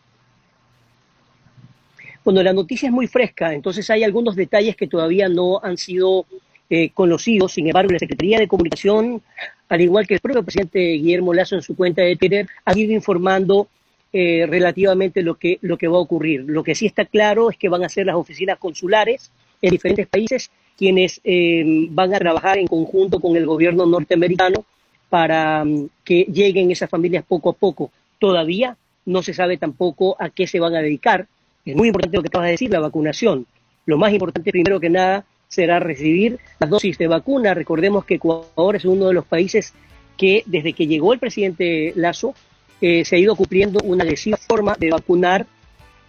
Bueno, 2.25 2.43
la 2.43 2.53
noticia 2.53 2.89
es 2.89 2.93
muy 2.93 3.07
fresca, 3.07 3.55
entonces 3.55 3.89
hay 3.91 4.03
algunos 4.03 4.35
detalles 4.35 4.77
que 4.77 4.89
todavía 4.89 5.29
no 5.29 5.61
han 5.62 5.79
sido 5.79 6.27
eh, 6.71 6.91
conocidos. 6.91 7.53
Sin 7.53 7.67
embargo, 7.67 7.93
la 7.93 7.99
Secretaría 7.99 8.39
de 8.39 8.49
Comunicación, 8.49 9.21
al 9.69 9.81
igual 9.81 10.07
que 10.07 10.15
el 10.15 10.21
propio 10.21 10.45
presidente 10.45 10.79
Guillermo 10.79 11.35
Lazo 11.35 11.57
en 11.57 11.62
su 11.62 11.77
cuenta 11.77 12.03
de 12.03 12.17
Twitter, 12.17 12.47
ha 12.65 12.79
ido 12.79 12.93
informando 12.93 13.69
eh, 14.12 14.47
relativamente 14.49 15.23
lo 15.23 15.35
que, 15.35 15.59
lo 15.62 15.77
que 15.77 15.89
va 15.89 15.97
a 15.97 16.00
ocurrir. 16.00 16.45
Lo 16.47 16.62
que 16.62 16.75
sí 16.75 16.87
está 16.87 17.05
claro 17.05 17.50
es 17.50 17.57
que 17.57 17.69
van 17.69 17.85
a 17.85 17.89
ser 17.89 18.07
las 18.07 18.17
oficinas 18.17 18.59
consulares 18.59 19.31
en 19.61 19.71
diferentes 19.71 20.07
países 20.07 20.50
quienes 20.77 21.21
eh, 21.25 21.88
van 21.90 22.14
a 22.14 22.18
trabajar 22.18 22.59
en 22.59 22.66
conjunto 22.66 23.21
con 23.21 23.37
el 23.37 23.47
gobierno 23.47 23.85
norteamericano 23.85 24.64
para 25.11 25.64
mm, 25.64 25.88
que 26.03 26.23
lleguen 26.23 26.71
esas 26.71 26.88
familias 26.88 27.25
poco 27.27 27.51
a 27.51 27.53
poco. 27.53 27.90
Todavía 28.18 28.77
no 29.05 29.23
se 29.23 29.35
sabe 29.35 29.59
tampoco 29.59 30.16
a 30.18 30.31
qué 30.31 30.47
se 30.47 30.59
van 30.59 30.75
a 30.75 30.81
dedicar. 30.81 31.27
Es 31.64 31.77
muy 31.77 31.88
importante 31.88 32.16
lo 32.16 32.23
que 32.23 32.29
acabas 32.29 32.47
de 32.47 32.53
decir, 32.53 32.71
la 32.71 32.81
vacunación. 32.81 33.47
Lo 33.87 33.99
más 33.99 34.12
importante, 34.12 34.51
primero 34.51 34.81
que 34.81 34.88
nada, 34.88 35.25
será 35.51 35.81
recibir 35.81 36.39
las 36.61 36.71
dosis 36.71 36.97
de 36.97 37.09
vacuna. 37.09 37.55
Recordemos 37.55 38.05
que 38.05 38.15
Ecuador 38.15 38.77
es 38.77 38.85
uno 38.85 39.09
de 39.09 39.15
los 39.15 39.27
países 39.27 39.75
que 40.17 40.45
desde 40.47 40.73
que 40.73 40.87
llegó 40.87 41.13
el 41.13 41.19
presidente 41.19 41.93
Lazo 41.97 42.35
eh, 42.81 43.05
se 43.05 43.17
ha 43.17 43.19
ido 43.19 43.35
cumpliendo 43.35 43.81
una 43.83 44.05
agresiva 44.05 44.37
forma 44.37 44.77
de 44.79 44.91
vacunar 44.91 45.47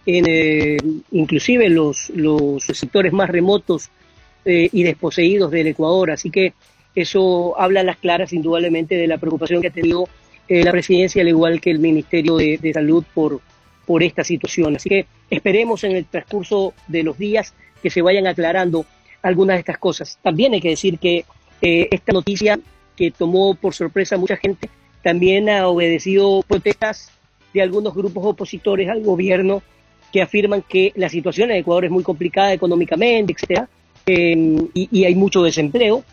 en 0.06 0.26
eh, 0.28 0.76
inclusive 1.10 1.68
los, 1.68 2.10
los 2.10 2.62
sectores 2.62 3.12
más 3.12 3.28
remotos 3.28 3.90
eh, 4.44 4.68
y 4.72 4.84
desposeídos 4.84 5.50
del 5.50 5.66
Ecuador. 5.66 6.12
Así 6.12 6.30
que 6.30 6.54
eso 6.94 7.60
habla 7.60 7.80
a 7.80 7.84
las 7.84 7.96
claras 7.96 8.32
indudablemente 8.32 8.94
de 8.94 9.08
la 9.08 9.18
preocupación 9.18 9.60
que 9.60 9.68
ha 9.68 9.72
tenido 9.72 10.08
la 10.48 10.70
presidencia, 10.70 11.22
al 11.22 11.28
igual 11.28 11.62
que 11.62 11.70
el 11.70 11.78
Ministerio 11.78 12.36
de, 12.36 12.72
Salud 12.74 13.04
por, 13.14 13.40
por 13.86 14.02
esta 14.02 14.22
situación. 14.22 14.76
Así 14.76 14.90
que 14.90 15.06
esperemos 15.30 15.82
en 15.84 15.92
el 15.92 16.04
transcurso 16.04 16.74
de 16.88 17.02
los 17.02 17.16
días 17.16 17.54
que 17.82 17.88
se 17.88 18.02
vayan 18.02 18.26
aclarando 18.26 18.84
algunas 19.22 19.56
de 19.56 19.60
estas 19.60 19.78
cosas. 19.78 20.18
También 20.22 20.52
hay 20.54 20.60
que 20.60 20.70
decir 20.70 20.98
que 20.98 21.24
esta 21.60 22.12
noticia 22.12 22.58
que 22.96 23.12
tomó 23.12 23.54
por 23.54 23.72
sorpresa 23.72 24.16
a 24.16 24.18
mucha 24.18 24.36
gente 24.36 24.68
también 25.02 25.48
ha 25.48 25.68
obedecido 25.68 26.42
protestas 26.46 27.10
de 27.52 27.62
algunos 27.62 27.94
grupos 27.94 28.24
opositores 28.24 28.88
al 28.88 29.02
gobierno 29.02 29.62
que 30.12 30.22
afirman 30.22 30.62
que 30.62 30.92
la 30.94 31.08
situación 31.08 31.50
en 31.50 31.58
Ecuador 31.58 31.86
es 31.86 31.90
muy 31.90 32.02
complicada 32.02 32.52
económicamente, 32.52 33.32
etcétera, 33.32 33.68
eh, 34.06 34.68
y, 34.74 35.04
hay 35.04 35.14
mucho 35.14 35.42
desempleo, 35.42 36.04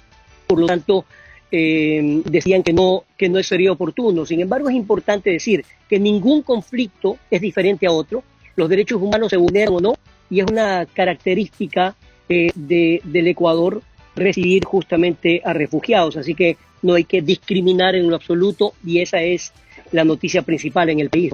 por 0.48 0.60
lo 0.60 0.67
tanto 0.67 1.06
eh, 1.52 2.22
decían 2.26 2.63
que 2.63 2.72
no 2.72 3.04
que 3.17 3.28
no 3.28 3.41
sería 3.43 3.72
oportuno. 3.72 4.26
Sin 4.26 4.39
embargo, 4.39 4.69
es 4.69 4.76
importante 4.76 5.32
decir 5.32 5.65
que 5.89 6.00
ningún 6.00 6.43
conflicto 6.43 7.17
es 7.30 7.41
diferente 7.41 7.88
a 7.88 7.91
otro. 7.91 8.24
Los 8.56 8.69
derechos 8.69 9.02
humanos 9.02 9.30
se 9.30 9.38
vulneran 9.38 9.74
o 9.74 9.80
no, 9.82 9.95
y 10.30 10.39
es 10.39 10.45
una 10.45 10.86
característica 10.86 11.95
eh, 12.30 12.52
de, 12.56 13.02
del 13.04 13.28
Ecuador 13.28 13.82
recibir 14.15 14.65
justamente 14.65 15.42
a 15.44 15.54
refugiados. 15.54 16.18
Así 16.18 16.36
que 16.36 16.58
no 16.82 16.94
hay 16.94 17.04
que 17.04 17.22
discriminar 17.22 17.96
en 17.96 18.10
lo 18.10 18.15
absoluto 18.15 18.74
y 18.86 19.02
esa 19.02 19.22
es 19.22 19.52
la 19.92 20.04
noticia 20.04 20.42
principal 20.44 20.89
en 20.89 21.00
el 21.00 21.10
país. 21.10 21.34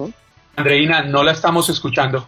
Andreina, 0.56 1.02
no 1.02 1.22
la 1.22 1.32
estamos 1.32 1.68
escuchando. 1.68 2.26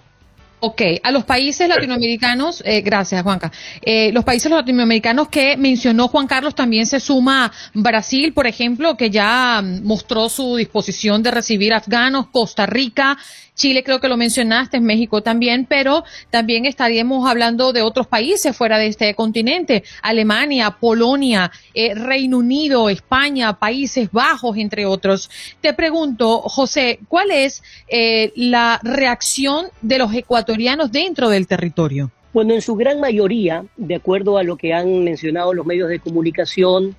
Ok, 0.60 0.82
a 1.04 1.12
los 1.12 1.24
países 1.24 1.68
latinoamericanos, 1.68 2.64
eh, 2.66 2.80
gracias 2.80 3.22
Juanca, 3.22 3.52
eh, 3.80 4.10
los 4.12 4.24
países 4.24 4.50
latinoamericanos 4.50 5.28
que 5.28 5.56
mencionó 5.56 6.08
Juan 6.08 6.26
Carlos 6.26 6.56
también 6.56 6.84
se 6.84 6.98
suma 6.98 7.52
Brasil, 7.74 8.32
por 8.32 8.48
ejemplo, 8.48 8.96
que 8.96 9.08
ya 9.08 9.62
mostró 9.84 10.28
su 10.28 10.56
disposición 10.56 11.22
de 11.22 11.30
recibir 11.30 11.72
afganos, 11.72 12.26
Costa 12.32 12.66
Rica, 12.66 13.16
Chile 13.58 13.82
creo 13.82 14.00
que 14.00 14.08
lo 14.08 14.16
mencionaste, 14.16 14.78
México 14.78 15.20
también, 15.20 15.66
pero 15.68 16.04
también 16.30 16.64
estaríamos 16.64 17.28
hablando 17.28 17.72
de 17.72 17.82
otros 17.82 18.06
países 18.06 18.56
fuera 18.56 18.78
de 18.78 18.86
este 18.86 19.14
continente, 19.16 19.82
Alemania, 20.00 20.76
Polonia, 20.80 21.50
eh, 21.74 21.92
Reino 21.94 22.38
Unido, 22.38 22.88
España, 22.88 23.58
Países 23.58 24.12
Bajos, 24.12 24.56
entre 24.56 24.86
otros. 24.86 25.28
Te 25.60 25.74
pregunto, 25.74 26.42
José, 26.42 27.00
¿cuál 27.08 27.32
es 27.32 27.64
eh, 27.88 28.32
la 28.36 28.78
reacción 28.84 29.66
de 29.82 29.98
los 29.98 30.14
ecuatorianos 30.14 30.47
dentro 30.90 31.28
del 31.28 31.46
territorio? 31.46 32.10
Bueno, 32.32 32.54
en 32.54 32.62
su 32.62 32.74
gran 32.74 33.00
mayoría, 33.00 33.64
de 33.76 33.94
acuerdo 33.94 34.38
a 34.38 34.42
lo 34.42 34.56
que 34.56 34.72
han 34.72 35.04
mencionado 35.04 35.54
los 35.54 35.66
medios 35.66 35.88
de 35.88 35.98
comunicación 35.98 36.94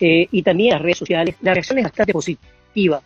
eh, 0.00 0.28
y 0.30 0.42
también 0.42 0.72
las 0.72 0.82
redes 0.82 0.98
sociales, 0.98 1.36
la 1.40 1.54
reacción 1.54 1.78
es 1.78 1.84
bastante 1.84 2.12
positiva. 2.12 3.02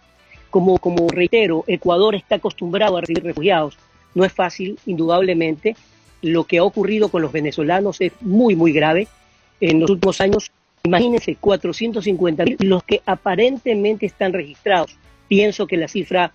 Como, 0.50 0.78
como 0.78 1.08
reitero, 1.08 1.64
Ecuador 1.66 2.14
está 2.14 2.36
acostumbrado 2.36 2.96
a 2.96 3.00
recibir 3.00 3.22
refugiados. 3.24 3.76
No 4.14 4.24
es 4.24 4.32
fácil, 4.32 4.78
indudablemente. 4.86 5.76
Lo 6.22 6.44
que 6.44 6.58
ha 6.58 6.64
ocurrido 6.64 7.10
con 7.10 7.22
los 7.22 7.32
venezolanos 7.32 8.00
es 8.00 8.12
muy, 8.20 8.56
muy 8.56 8.72
grave. 8.72 9.06
En 9.60 9.80
los 9.80 9.90
últimos 9.90 10.20
años, 10.20 10.50
imagínense, 10.82 11.36
450 11.36 12.44
mil 12.44 12.56
los 12.60 12.82
que 12.82 13.02
aparentemente 13.04 14.06
están 14.06 14.32
registrados. 14.32 14.96
Pienso 15.28 15.66
que 15.66 15.76
la 15.76 15.88
cifra 15.88 16.32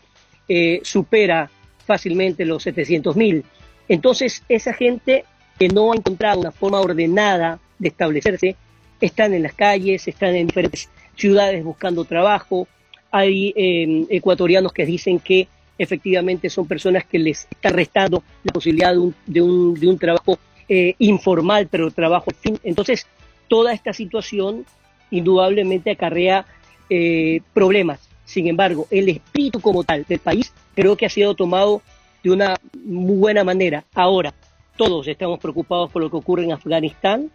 eh, 0.47 0.80
supera 0.84 1.49
fácilmente 1.86 2.46
los 2.46 2.63
700 2.63 3.15
mil. 3.15 3.43
Entonces, 3.88 4.43
esa 4.50 4.74
gente 4.74 5.26
que 5.60 5.67
no 5.67 5.91
ha 5.91 5.96
encontrado 5.96 6.39
una 6.39 6.52
forma 6.52 6.80
ordenada 6.80 7.60
de 7.80 7.89
establecerse, 7.89 8.56
están 9.02 9.34
en 9.34 9.43
las 9.43 9.54
calles, 9.54 10.08
están 10.08 10.36
en 10.36 10.48
diferentes 10.48 10.89
ciudades 11.15 11.63
buscando 11.63 12.06
trabajo, 12.06 12.67
hay 13.12 13.54
em, 13.56 14.08
ecuatorianos 14.10 14.74
que 14.74 14.86
dicen 14.86 15.19
que 15.19 15.48
efectivamente 15.78 16.50
son 16.50 16.67
personas 16.67 17.06
que 17.06 17.19
les 17.19 17.48
está 17.52 17.69
restando 17.69 18.24
la 18.43 18.54
posibilidad 18.54 18.91
de 18.91 19.00
un, 19.00 19.15
de 19.26 19.41
un, 19.41 19.74
de 19.74 19.88
un 19.88 20.00
trabajo 20.00 20.39
eh, 20.69 20.96
informal, 21.00 21.67
pero 21.69 21.91
trabajo 21.91 22.32
fin. 22.39 22.58
Entonces, 22.63 23.06
toda 23.48 23.74
esta 23.74 23.93
situación 23.93 24.65
indudablemente 25.12 25.91
acarrea 25.91 26.46
eh, 26.89 27.41
problemas. 27.54 28.00
Sin 28.25 28.47
embargo, 28.47 28.88
el 28.89 29.09
espíritu 29.09 29.59
como 29.59 29.83
tal 29.83 30.05
del 30.07 30.19
país 30.19 30.53
creo 30.75 30.95
que 30.95 31.05
ha 31.05 31.09
sido 31.09 31.36
tomado 31.36 31.81
de 32.23 32.31
una 32.31 32.59
muy 32.86 33.17
buena 33.17 33.43
manera. 33.43 33.83
Ahora, 33.93 34.33
todos 34.77 35.07
estamos 35.07 35.39
preocupados 35.39 35.91
por 35.91 36.01
lo 36.01 36.09
que 36.09 36.17
ocurre 36.17 36.43
en 36.43 36.53
Afganistán. 36.53 37.29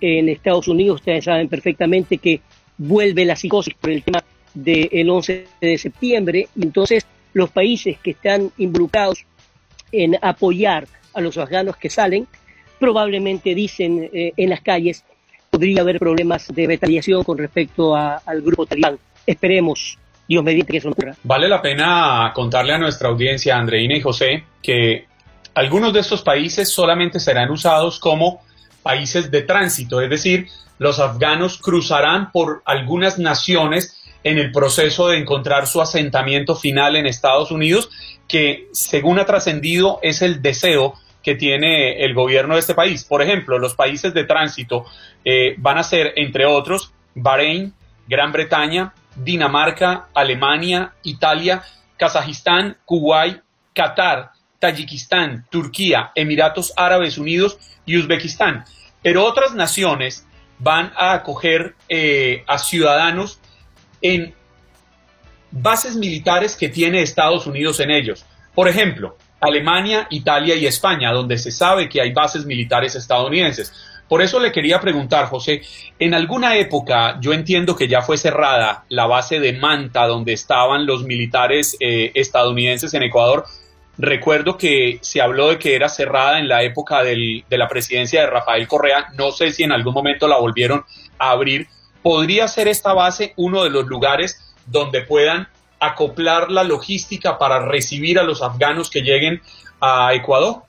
En 0.00 0.28
Estados 0.28 0.68
Unidos 0.68 1.00
ustedes 1.00 1.24
saben 1.24 1.48
perfectamente 1.48 2.18
que 2.18 2.40
vuelve 2.76 3.24
la 3.24 3.36
psicosis 3.36 3.74
por 3.74 3.90
el 3.90 4.02
tema 4.02 4.22
del 4.52 5.08
11 5.08 5.46
de 5.60 5.78
septiembre. 5.78 6.48
Entonces 6.60 7.06
los 7.32 7.50
países 7.50 7.98
que 7.98 8.10
están 8.10 8.50
involucrados 8.58 9.24
en 9.90 10.16
apoyar 10.20 10.86
a 11.14 11.20
los 11.20 11.36
afganos 11.38 11.76
que 11.76 11.90
salen, 11.90 12.26
probablemente 12.78 13.54
dicen 13.54 14.10
eh, 14.12 14.32
en 14.36 14.50
las 14.50 14.60
calles, 14.60 15.04
podría 15.50 15.82
haber 15.82 15.98
problemas 15.98 16.48
de 16.48 16.66
retaliación 16.66 17.24
con 17.24 17.38
respecto 17.38 17.94
al 17.94 18.42
grupo 18.42 18.66
talibán. 18.66 18.98
Esperemos, 19.26 19.98
Que. 20.94 21.12
Vale 21.22 21.48
la 21.48 21.60
pena 21.60 22.32
contarle 22.34 22.74
a 22.74 22.78
nuestra 22.78 23.08
audiencia, 23.08 23.56
Andreina 23.56 23.96
y 23.96 24.00
José, 24.00 24.44
que 24.62 25.06
algunos 25.54 25.92
de 25.92 26.00
estos 26.00 26.22
países 26.22 26.70
solamente 26.70 27.20
serán 27.20 27.50
usados 27.50 27.98
como 27.98 28.40
países 28.82 29.30
de 29.30 29.42
tránsito, 29.42 30.00
es 30.00 30.10
decir, 30.10 30.48
los 30.78 30.98
afganos 30.98 31.58
cruzarán 31.58 32.32
por 32.32 32.62
algunas 32.64 33.18
naciones 33.18 34.02
en 34.24 34.38
el 34.38 34.52
proceso 34.52 35.08
de 35.08 35.18
encontrar 35.18 35.66
su 35.66 35.80
asentamiento 35.80 36.56
final 36.56 36.96
en 36.96 37.06
Estados 37.06 37.50
Unidos, 37.50 37.90
que 38.28 38.68
según 38.72 39.18
ha 39.18 39.26
trascendido 39.26 39.98
es 40.02 40.22
el 40.22 40.42
deseo 40.42 40.94
que 41.22 41.34
tiene 41.34 42.04
el 42.04 42.14
gobierno 42.14 42.54
de 42.54 42.60
este 42.60 42.74
país. 42.74 43.04
Por 43.04 43.22
ejemplo, 43.22 43.58
los 43.58 43.74
países 43.74 44.12
de 44.14 44.24
tránsito 44.24 44.86
eh, 45.24 45.54
van 45.58 45.78
a 45.78 45.84
ser, 45.84 46.14
entre 46.16 46.46
otros, 46.46 46.92
Bahrein, 47.14 47.72
Gran 48.08 48.32
Bretaña, 48.32 48.92
Dinamarca, 49.16 50.08
Alemania, 50.14 50.94
Italia, 51.02 51.62
Kazajistán, 51.96 52.76
Kuwait, 52.84 53.42
Qatar, 53.74 54.32
Tayikistán, 54.58 55.46
Turquía, 55.50 56.12
Emiratos 56.14 56.72
Árabes 56.76 57.18
Unidos 57.18 57.58
y 57.84 57.96
Uzbekistán. 57.96 58.64
Pero 59.02 59.24
otras 59.24 59.54
naciones 59.54 60.26
van 60.58 60.92
a 60.96 61.14
acoger 61.14 61.74
eh, 61.88 62.44
a 62.46 62.58
ciudadanos 62.58 63.40
en 64.00 64.34
bases 65.50 65.96
militares 65.96 66.56
que 66.56 66.68
tiene 66.68 67.02
Estados 67.02 67.46
Unidos 67.46 67.80
en 67.80 67.90
ellos. 67.90 68.24
Por 68.54 68.68
ejemplo, 68.68 69.16
Alemania, 69.40 70.06
Italia 70.10 70.54
y 70.54 70.66
España, 70.66 71.12
donde 71.12 71.36
se 71.36 71.50
sabe 71.50 71.88
que 71.88 72.00
hay 72.00 72.12
bases 72.12 72.46
militares 72.46 72.94
estadounidenses. 72.94 73.72
Por 74.12 74.20
eso 74.20 74.38
le 74.38 74.52
quería 74.52 74.78
preguntar, 74.78 75.24
José, 75.24 75.62
en 75.98 76.12
alguna 76.12 76.58
época 76.58 77.16
yo 77.18 77.32
entiendo 77.32 77.74
que 77.74 77.88
ya 77.88 78.02
fue 78.02 78.18
cerrada 78.18 78.84
la 78.90 79.06
base 79.06 79.40
de 79.40 79.54
Manta, 79.54 80.06
donde 80.06 80.34
estaban 80.34 80.84
los 80.84 81.04
militares 81.04 81.78
eh, 81.80 82.12
estadounidenses 82.14 82.92
en 82.92 83.04
Ecuador. 83.04 83.46
Recuerdo 83.96 84.58
que 84.58 84.98
se 85.00 85.22
habló 85.22 85.48
de 85.48 85.58
que 85.58 85.74
era 85.74 85.88
cerrada 85.88 86.38
en 86.38 86.46
la 86.46 86.62
época 86.62 87.02
de 87.02 87.42
la 87.48 87.68
presidencia 87.68 88.20
de 88.20 88.26
Rafael 88.26 88.68
Correa. 88.68 89.06
No 89.16 89.32
sé 89.32 89.50
si 89.50 89.62
en 89.62 89.72
algún 89.72 89.94
momento 89.94 90.28
la 90.28 90.36
volvieron 90.36 90.84
a 91.18 91.30
abrir. 91.30 91.68
¿Podría 92.02 92.48
ser 92.48 92.68
esta 92.68 92.92
base 92.92 93.32
uno 93.36 93.64
de 93.64 93.70
los 93.70 93.86
lugares 93.86 94.52
donde 94.66 95.00
puedan 95.00 95.48
acoplar 95.80 96.50
la 96.50 96.64
logística 96.64 97.38
para 97.38 97.64
recibir 97.64 98.18
a 98.18 98.24
los 98.24 98.42
afganos 98.42 98.90
que 98.90 99.00
lleguen 99.00 99.40
a 99.80 100.12
Ecuador? 100.12 100.64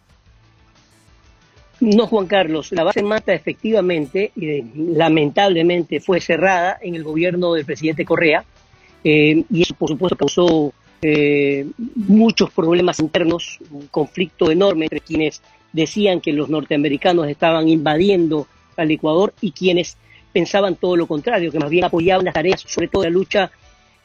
No, 1.84 2.08
Juan 2.08 2.28
Carlos, 2.28 2.72
la 2.72 2.86
base 2.86 3.04
Manta 3.04 3.34
efectivamente, 3.34 4.32
eh, 4.40 4.64
lamentablemente, 4.74 6.00
fue 6.00 6.22
cerrada 6.22 6.78
en 6.82 6.96
el 6.96 7.04
gobierno 7.04 7.54
del 7.54 7.66
presidente 7.66 8.06
Correa 8.06 8.46
eh, 9.04 9.44
y 9.52 9.62
eso, 9.64 9.76
por 9.76 9.90
supuesto, 9.90 10.16
causó 10.16 10.74
eh, 11.02 11.68
muchos 11.96 12.52
problemas 12.52 13.02
internos, 13.02 13.60
un 13.70 13.88
conflicto 13.88 14.50
enorme 14.50 14.86
entre 14.86 15.02
quienes 15.02 15.42
decían 15.74 16.22
que 16.22 16.32
los 16.32 16.48
norteamericanos 16.48 17.28
estaban 17.28 17.68
invadiendo 17.68 18.48
al 18.78 18.90
Ecuador 18.90 19.34
y 19.42 19.52
quienes 19.52 19.98
pensaban 20.32 20.78
todo 20.78 20.96
lo 20.96 21.06
contrario, 21.06 21.52
que 21.52 21.60
más 21.60 21.70
bien 21.70 21.84
apoyaban 21.84 22.24
las 22.24 22.34
tareas, 22.34 22.62
sobre 22.66 22.88
todo 22.88 23.04
la 23.04 23.10
lucha 23.10 23.52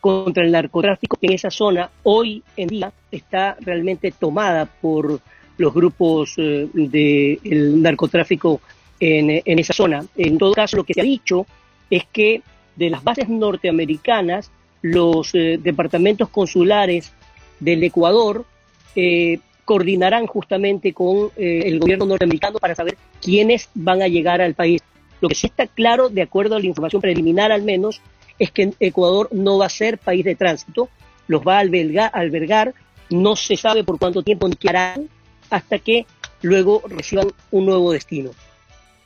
contra 0.01 0.45
el 0.45 0.51
narcotráfico, 0.51 1.17
que 1.17 1.29
en 1.29 1.35
esa 1.35 1.51
zona 1.53 1.91
hoy 2.03 2.43
en 2.57 2.67
día 2.67 2.93
está 3.13 3.57
realmente 3.61 4.11
tomada 4.11 4.67
por 4.67 5.21
los 5.59 5.75
grupos 5.75 6.35
eh, 6.39 6.69
del 6.73 7.83
narcotráfico 7.83 8.61
en, 8.99 9.43
en, 9.45 9.59
esa 9.59 9.75
zona. 9.75 10.05
En 10.17 10.39
todo 10.39 10.53
caso, 10.53 10.77
lo 10.77 10.85
que 10.85 10.95
se 10.95 11.01
ha 11.01 11.05
dicho 11.05 11.47
es 11.91 12.05
que 12.11 12.43
de 12.77 12.91
las 12.91 13.05
bases 13.05 13.29
norteamericanas, 13.29 14.51
los 14.81 15.35
eh, 15.35 15.59
departamentos 15.61 16.29
consulares 16.29 17.13
del 17.59 17.83
Ecuador 17.83 18.47
eh, 18.95 19.41
coordinarán 19.65 20.27
justamente 20.27 20.95
con 20.95 21.31
el 21.37 21.79
gobierno 21.79 22.07
norteamericano 22.07 22.59
para 22.59 22.75
saber 22.75 22.97
quiénes 23.21 23.69
van 23.75 24.01
a 24.01 24.09
llegar 24.09 24.41
al 24.41 24.55
país. 24.55 24.81
Lo 25.21 25.29
que 25.29 25.35
sí 25.35 25.49
está 25.49 25.67
claro, 25.67 26.09
de 26.09 26.23
acuerdo 26.23 26.57
a 26.57 26.59
la 26.59 26.65
información 26.65 27.03
preliminar 27.03 27.53
al 27.53 27.63
menos, 27.63 28.01
es 28.39 28.51
que 28.51 28.73
Ecuador 28.81 29.29
no 29.31 29.59
va 29.59 29.67
a 29.67 29.69
ser 29.69 29.99
país 29.99 30.25
de 30.25 30.37
tránsito, 30.37 30.89
los 31.27 31.43
va 31.43 31.59
a 31.59 31.61
albergar, 31.61 32.73
no 33.11 33.37
se 33.37 33.57
sabe 33.57 33.85
por 33.85 33.99
cuánto 33.99 34.23
tiempo 34.23 34.49
ni 34.49 34.55
qué 34.55 34.71
harán 34.71 35.11
hasta 35.51 35.79
que 35.79 36.07
luego 36.43 36.83
reciban 36.89 37.29
un 37.51 37.67
nuevo 37.67 37.93
destino. 37.93 38.31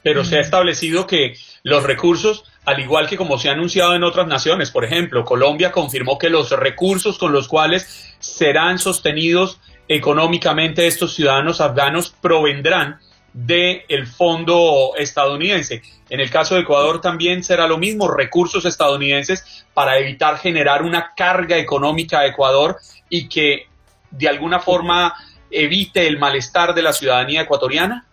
Pero 0.02 0.24
se 0.24 0.36
ha 0.36 0.40
establecido 0.40 1.06
que 1.06 1.36
los 1.62 1.84
recursos, 1.84 2.44
al 2.64 2.80
igual 2.80 3.08
que 3.08 3.16
como 3.16 3.38
se 3.38 3.48
ha 3.48 3.52
anunciado 3.52 3.94
en 3.94 4.02
otras 4.02 4.26
naciones, 4.26 4.70
por 4.70 4.84
ejemplo, 4.84 5.24
Colombia 5.24 5.70
confirmó 5.70 6.18
que 6.18 6.28
los 6.28 6.50
recursos 6.50 7.18
con 7.18 7.32
los 7.32 7.46
cuales 7.46 8.16
serán 8.18 8.78
sostenidos 8.78 9.60
económicamente 9.88 10.86
estos 10.86 11.14
ciudadanos 11.14 11.60
afganos 11.60 12.14
provendrán 12.20 12.98
del 13.32 14.06
fondo 14.06 14.92
estadounidense. 14.96 15.82
En 16.10 16.20
el 16.20 16.30
caso 16.30 16.54
de 16.54 16.62
Ecuador 16.62 17.00
también 17.00 17.42
será 17.42 17.66
lo 17.66 17.78
mismo, 17.78 18.08
recursos 18.08 18.64
estadounidenses 18.64 19.64
para 19.72 19.98
evitar 19.98 20.38
generar 20.38 20.82
una 20.82 21.12
carga 21.16 21.56
económica 21.56 22.20
a 22.20 22.26
Ecuador 22.26 22.76
y 23.08 23.28
que 23.28 23.66
de 24.10 24.28
alguna 24.28 24.60
forma 24.60 25.14
evite 25.52 26.06
el 26.06 26.18
malestar 26.18 26.74
de 26.74 26.82
la 26.82 26.92
ciudadanía 26.92 27.42
ecuatoriana. 27.42 28.06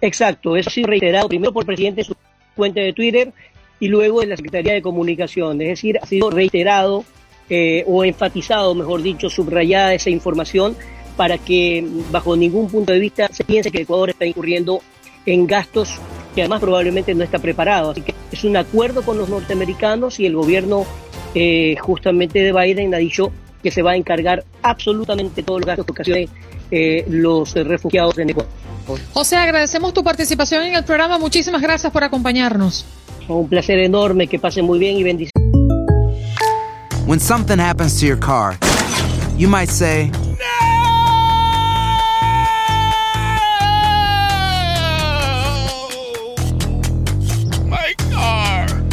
Exacto, 0.00 0.56
eso 0.56 0.68
ha 0.68 0.72
sido 0.72 0.88
reiterado 0.88 1.28
primero 1.28 1.52
por 1.52 1.62
el 1.62 1.66
presidente 1.66 2.02
en 2.02 2.06
su 2.06 2.16
cuenta 2.54 2.80
de 2.80 2.92
Twitter 2.92 3.32
y 3.80 3.88
luego 3.88 4.22
en 4.22 4.30
la 4.30 4.36
Secretaría 4.36 4.74
de 4.74 4.82
Comunicación. 4.82 5.60
Es 5.62 5.68
decir, 5.68 5.98
ha 6.02 6.06
sido 6.06 6.30
reiterado 6.30 7.04
eh, 7.48 7.84
o 7.86 8.04
enfatizado, 8.04 8.74
mejor 8.74 9.02
dicho, 9.02 9.30
subrayada 9.30 9.94
esa 9.94 10.10
información 10.10 10.76
para 11.16 11.38
que 11.38 11.86
bajo 12.10 12.36
ningún 12.36 12.68
punto 12.68 12.92
de 12.92 12.98
vista 12.98 13.28
se 13.32 13.44
piense 13.44 13.70
que 13.70 13.82
Ecuador 13.82 14.10
está 14.10 14.26
incurriendo 14.26 14.80
en 15.24 15.46
gastos 15.46 15.98
que 16.36 16.42
además 16.42 16.60
probablemente 16.60 17.14
no 17.14 17.24
está 17.24 17.38
preparado. 17.38 17.90
Así 17.90 18.02
que 18.02 18.14
es 18.30 18.44
un 18.44 18.56
acuerdo 18.56 19.02
con 19.02 19.16
los 19.16 19.28
norteamericanos 19.28 20.20
y 20.20 20.26
el 20.26 20.36
gobierno 20.36 20.84
eh, 21.34 21.76
justamente 21.80 22.40
de 22.40 22.52
Biden 22.52 22.94
ha 22.94 22.98
dicho 22.98 23.32
que 23.66 23.72
se 23.72 23.82
va 23.82 23.90
a 23.90 23.96
encargar 23.96 24.44
absolutamente 24.62 25.42
todos 25.42 25.58
los 25.58 25.66
gastos 25.66 25.86
que 25.86 25.90
ocasionen 25.90 26.28
eh, 26.70 27.04
los 27.08 27.52
refugiados 27.52 28.16
en 28.16 28.30
Ecuador. 28.30 28.48
José, 29.12 29.34
agradecemos 29.34 29.92
tu 29.92 30.04
participación 30.04 30.62
en 30.62 30.74
el 30.76 30.84
programa. 30.84 31.18
Muchísimas 31.18 31.60
gracias 31.60 31.92
por 31.92 32.04
acompañarnos. 32.04 32.86
Un 33.26 33.48
placer 33.48 33.80
enorme, 33.80 34.28
que 34.28 34.38
pasen 34.38 34.64
muy 34.64 34.78
bien 34.78 34.96
y 34.98 35.02
bendiciones. 35.02 35.32
When 37.08 37.18
something 37.18 37.58
happens 37.58 37.98
to 37.98 38.06
your 38.06 38.20
car, 38.20 38.56
you 39.36 39.48
might 39.48 39.68
say, 39.68 40.12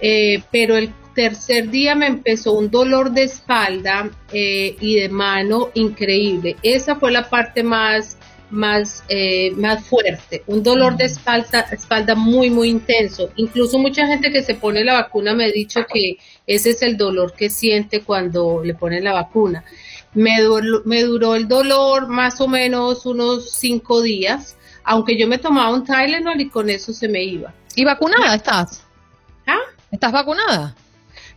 Eh, 0.00 0.42
pero 0.50 0.76
el 0.76 0.90
tercer 1.14 1.70
día 1.70 1.94
me 1.94 2.06
empezó 2.06 2.54
un 2.54 2.68
dolor 2.68 3.12
de 3.12 3.24
espalda 3.24 4.10
eh, 4.32 4.74
y 4.80 4.96
de 4.96 5.08
mano 5.08 5.70
increíble. 5.74 6.56
Esa 6.62 6.96
fue 6.96 7.12
la 7.12 7.30
parte 7.30 7.62
más, 7.62 8.18
más, 8.50 9.04
eh, 9.08 9.52
más 9.52 9.84
fuerte. 9.84 10.42
Un 10.46 10.62
dolor 10.64 10.96
de 10.96 11.04
espalda, 11.04 11.60
espalda 11.70 12.16
muy, 12.16 12.50
muy 12.50 12.70
intenso. 12.70 13.30
Incluso 13.36 13.78
mucha 13.78 14.06
gente 14.06 14.32
que 14.32 14.42
se 14.42 14.54
pone 14.54 14.82
la 14.82 14.94
vacuna 14.94 15.32
me 15.34 15.44
ha 15.44 15.52
dicho 15.52 15.86
que 15.92 16.16
ese 16.46 16.70
es 16.70 16.82
el 16.82 16.96
dolor 16.96 17.32
que 17.32 17.50
siente 17.50 18.02
cuando 18.02 18.62
le 18.62 18.74
ponen 18.74 19.04
la 19.04 19.12
vacuna. 19.12 19.64
Me, 20.12 20.38
me 20.84 21.02
duró 21.02 21.34
el 21.34 21.48
dolor 21.48 22.08
más 22.08 22.40
o 22.40 22.48
menos 22.48 23.06
unos 23.06 23.50
cinco 23.52 24.00
días, 24.00 24.56
aunque 24.84 25.18
yo 25.18 25.26
me 25.26 25.38
tomaba 25.38 25.74
un 25.74 25.84
Tylenol 25.84 26.40
y 26.40 26.48
con 26.48 26.70
eso 26.70 26.92
se 26.92 27.08
me 27.08 27.24
iba. 27.24 27.52
¿Y 27.74 27.84
vacunada 27.84 28.34
estás? 28.34 28.84
¿Ah? 29.46 29.58
¿Estás 29.90 30.12
vacunada? 30.12 30.74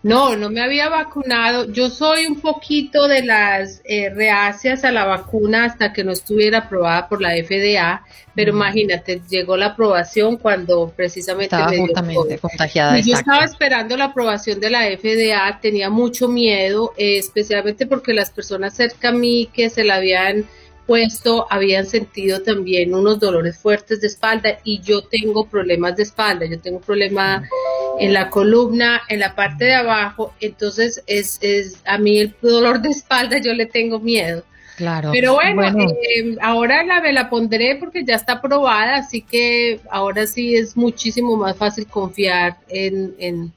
No, 0.08 0.38
no 0.38 0.50
me 0.50 0.62
había 0.62 0.88
vacunado. 0.88 1.66
Yo 1.72 1.90
soy 1.90 2.26
un 2.28 2.40
poquito 2.40 3.08
de 3.08 3.24
las 3.24 3.82
eh, 3.84 4.10
reacias 4.10 4.86
a 4.86 4.92
la 4.92 5.06
vacuna 5.06 5.66
hasta 5.66 5.92
que 5.92 6.04
no 6.04 6.14
estuviera 6.14 6.60
aprobada 6.60 7.10
por 7.10 7.22
la 7.22 7.32
FDA, 7.32 8.06
pero 8.34 8.52
imagínate, 8.52 9.22
llegó 9.30 9.58
la 9.58 9.68
aprobación 9.68 10.38
cuando 10.38 10.94
precisamente 10.96 11.56
estaba 11.56 11.76
justamente 11.76 12.38
contagiada. 12.40 13.00
yo 13.00 13.16
estaba 13.16 13.44
esperando 13.44 13.98
la 13.98 14.06
aprobación 14.06 14.62
de 14.62 14.70
la 14.70 14.84
FDA, 14.84 15.60
tenía 15.62 15.90
mucho 15.90 16.30
miedo, 16.30 16.94
eh, 16.98 17.18
especialmente 17.18 17.86
porque 17.86 18.14
las 18.14 18.30
personas 18.30 18.76
cerca 18.76 19.10
a 19.10 19.12
mí 19.12 19.50
que 19.52 19.70
se 19.70 19.84
la 19.84 19.96
habían 19.96 20.46
puesto 20.86 21.46
habían 21.50 21.86
sentido 21.86 22.42
también 22.42 22.96
unos 22.96 23.20
dolores 23.20 23.58
fuertes 23.58 24.00
de 24.00 24.08
espalda 24.08 24.58
y 24.64 24.80
yo 24.80 25.02
tengo 25.02 25.46
problemas 25.46 25.98
de 25.98 26.04
espalda, 26.04 26.46
yo 26.46 26.60
tengo 26.60 26.80
problemas 26.80 27.44
en 28.00 28.14
la 28.14 28.30
columna, 28.30 29.02
en 29.10 29.20
la 29.20 29.36
parte 29.36 29.66
de 29.66 29.76
abajo, 29.76 30.34
entonces 30.40 31.04
es, 31.08 31.40
es 31.42 31.82
a 31.86 31.98
mí 31.98 32.20
el 32.20 32.36
dolor 32.42 32.82
de 32.82 32.90
espalda 32.90 33.38
yo 33.40 33.54
le 33.54 33.66
tengo 33.66 34.00
miedo. 34.00 34.44
Claro. 34.78 35.10
Pero 35.12 35.34
bueno, 35.34 35.64
eh, 35.64 36.36
ahora 36.40 36.84
la 36.84 37.02
me 37.02 37.12
la 37.12 37.32
pondré 37.32 37.78
porque 37.78 38.06
ya 38.06 38.14
está 38.14 38.34
aprobada, 38.34 38.98
así 38.98 39.24
que 39.24 39.80
ahora 39.90 40.28
sí 40.28 40.56
es 40.56 40.78
muchísimo 40.78 41.36
más 41.36 41.58
fácil 41.58 41.88
confiar 41.88 42.58
en, 42.70 43.16
en, 43.18 43.52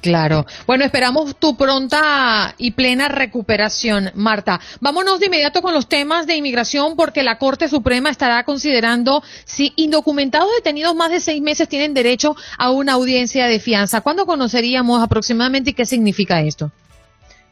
Claro. 0.00 0.46
Bueno, 0.66 0.84
esperamos 0.84 1.36
tu 1.36 1.56
pronta 1.56 2.54
y 2.56 2.70
plena 2.70 3.08
recuperación, 3.08 4.10
Marta. 4.14 4.60
Vámonos 4.80 5.20
de 5.20 5.26
inmediato 5.26 5.60
con 5.60 5.74
los 5.74 5.88
temas 5.88 6.26
de 6.26 6.36
inmigración 6.36 6.96
porque 6.96 7.22
la 7.22 7.38
Corte 7.38 7.68
Suprema 7.68 8.10
estará 8.10 8.44
considerando 8.44 9.22
si 9.44 9.72
indocumentados 9.76 10.48
detenidos 10.56 10.94
más 10.94 11.10
de 11.10 11.20
seis 11.20 11.42
meses 11.42 11.68
tienen 11.68 11.94
derecho 11.94 12.34
a 12.56 12.70
una 12.70 12.94
audiencia 12.94 13.46
de 13.46 13.60
fianza. 13.60 14.00
¿Cuándo 14.00 14.24
conoceríamos 14.26 15.02
aproximadamente 15.02 15.70
y 15.70 15.74
qué 15.74 15.84
significa 15.84 16.40
esto? 16.40 16.70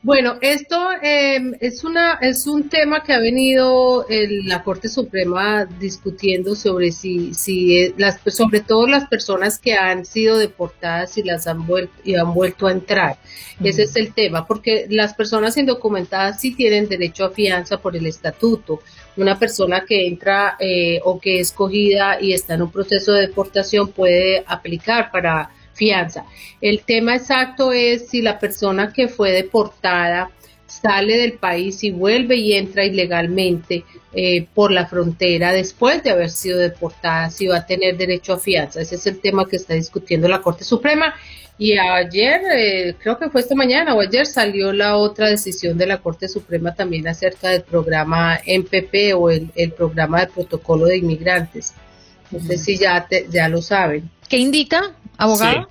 Bueno, 0.08 0.38
esto 0.40 0.88
eh, 1.02 1.38
es 1.60 1.84
una 1.84 2.14
es 2.22 2.46
un 2.46 2.70
tema 2.70 3.02
que 3.02 3.12
ha 3.12 3.18
venido 3.18 4.06
la 4.08 4.62
Corte 4.62 4.88
Suprema 4.88 5.66
discutiendo 5.66 6.56
sobre 6.56 6.92
si 6.92 7.34
si 7.34 7.76
eh, 7.76 7.94
las 7.98 8.18
sobre 8.28 8.60
todo 8.60 8.86
las 8.86 9.06
personas 9.06 9.58
que 9.58 9.74
han 9.74 10.06
sido 10.06 10.38
deportadas 10.38 11.18
y 11.18 11.24
las 11.24 11.46
han 11.46 11.66
vuelto 11.66 11.92
y 12.04 12.14
han 12.14 12.32
vuelto 12.32 12.68
a 12.68 12.72
entrar. 12.72 13.18
Ese 13.62 13.82
es 13.82 13.96
el 13.96 14.14
tema, 14.14 14.46
porque 14.46 14.86
las 14.88 15.12
personas 15.12 15.58
indocumentadas 15.58 16.40
sí 16.40 16.54
tienen 16.54 16.88
derecho 16.88 17.26
a 17.26 17.30
fianza 17.30 17.76
por 17.76 17.94
el 17.94 18.06
estatuto. 18.06 18.80
Una 19.18 19.38
persona 19.38 19.84
que 19.86 20.06
entra 20.06 20.56
eh, 20.58 21.00
o 21.04 21.20
que 21.20 21.40
es 21.40 21.48
escogida 21.48 22.18
y 22.18 22.32
está 22.32 22.54
en 22.54 22.62
un 22.62 22.72
proceso 22.72 23.12
de 23.12 23.26
deportación 23.26 23.88
puede 23.88 24.42
aplicar 24.46 25.10
para 25.10 25.50
fianza. 25.78 26.26
El 26.60 26.80
tema 26.80 27.14
exacto 27.14 27.72
es 27.72 28.08
si 28.08 28.20
la 28.20 28.38
persona 28.38 28.92
que 28.92 29.08
fue 29.08 29.30
deportada 29.30 30.30
sale 30.66 31.16
del 31.16 31.34
país 31.34 31.82
y 31.82 31.90
vuelve 31.90 32.36
y 32.36 32.52
entra 32.52 32.84
ilegalmente 32.84 33.84
eh, 34.12 34.46
por 34.54 34.70
la 34.70 34.86
frontera 34.86 35.52
después 35.52 36.02
de 36.02 36.10
haber 36.10 36.30
sido 36.30 36.58
deportada, 36.58 37.30
si 37.30 37.46
va 37.46 37.58
a 37.58 37.66
tener 37.66 37.96
derecho 37.96 38.34
a 38.34 38.38
fianza. 38.38 38.80
Ese 38.80 38.96
es 38.96 39.06
el 39.06 39.20
tema 39.20 39.48
que 39.48 39.56
está 39.56 39.74
discutiendo 39.74 40.28
la 40.28 40.42
Corte 40.42 40.64
Suprema. 40.64 41.14
Y 41.60 41.76
ayer, 41.76 42.40
eh, 42.54 42.94
creo 43.00 43.18
que 43.18 43.30
fue 43.30 43.40
esta 43.40 43.56
mañana 43.56 43.94
o 43.94 44.00
ayer, 44.00 44.26
salió 44.26 44.72
la 44.72 44.96
otra 44.96 45.28
decisión 45.28 45.76
de 45.76 45.86
la 45.86 45.98
Corte 45.98 46.28
Suprema 46.28 46.72
también 46.74 47.08
acerca 47.08 47.48
del 47.48 47.62
programa 47.62 48.38
MPP 48.46 49.14
o 49.16 49.30
el, 49.30 49.72
programa 49.76 50.20
de 50.20 50.28
protocolo 50.28 50.86
de 50.86 50.98
inmigrantes. 50.98 51.74
No 52.30 52.38
sé 52.40 52.58
si 52.58 52.76
ya, 52.76 53.08
ya 53.30 53.48
lo 53.48 53.60
saben. 53.60 54.08
¿Qué 54.28 54.36
indica, 54.36 54.94
abogado? 55.18 55.68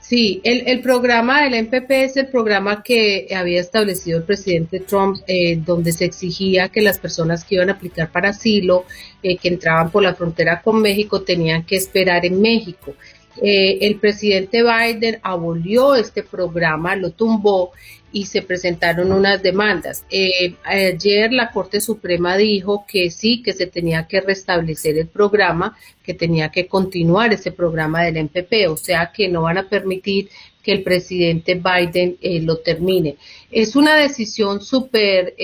Sí. 0.00 0.40
el, 0.42 0.80
programa 0.80 1.44
del 1.44 1.66
MPP 1.66 1.90
es 1.90 2.16
el 2.16 2.26
programa 2.26 2.82
que 2.82 3.28
había 3.32 3.60
establecido 3.60 4.18
el 4.18 4.24
presidente 4.24 4.80
Trump, 4.80 5.18
eh, 5.28 5.56
donde 5.64 5.92
se 5.92 6.04
exigía 6.04 6.68
que 6.68 6.82
las 6.82 6.98
personas 6.98 7.44
que 7.44 7.54
iban 7.54 7.70
a 7.70 7.74
aplicar 7.74 8.10
para 8.10 8.30
asilo, 8.30 8.86
eh, 9.22 9.36
que 9.36 9.48
entraban 9.48 9.90
por 9.90 10.02
la 10.02 10.14
frontera 10.14 10.62
con 10.62 10.82
México, 10.82 11.22
tenían 11.22 11.64
que 11.64 11.76
esperar 11.76 12.26
en 12.26 12.40
México. 12.40 12.94
Eh, 13.40 13.78
el 13.82 14.00
presidente 14.00 14.62
Biden 14.64 15.20
abolió 15.22 15.94
este 15.94 16.24
programa, 16.24 16.96
lo 16.96 17.12
tumbó 17.12 17.70
y 18.12 18.26
se 18.26 18.42
presentaron 18.42 19.12
unas 19.12 19.42
demandas. 19.42 20.04
Eh, 20.10 20.54
ayer 20.64 21.32
la 21.32 21.50
Corte 21.50 21.80
Suprema 21.80 22.36
dijo 22.36 22.84
que 22.86 23.10
sí, 23.10 23.42
que 23.42 23.52
se 23.52 23.66
tenía 23.66 24.06
que 24.06 24.20
restablecer 24.20 24.98
el 24.98 25.08
programa, 25.08 25.76
que 26.02 26.14
tenía 26.14 26.50
que 26.50 26.66
continuar 26.66 27.32
ese 27.32 27.52
programa 27.52 28.02
del 28.02 28.24
MPP, 28.24 28.68
o 28.68 28.76
sea 28.76 29.12
que 29.14 29.28
no 29.28 29.42
van 29.42 29.58
a 29.58 29.68
permitir 29.68 30.28
que 30.62 30.72
el 30.72 30.82
presidente 30.82 31.54
Biden 31.54 32.16
eh, 32.20 32.40
lo 32.40 32.58
termine. 32.58 33.16
Es 33.50 33.76
una 33.76 33.96
decisión 33.96 34.60
súper, 34.60 35.34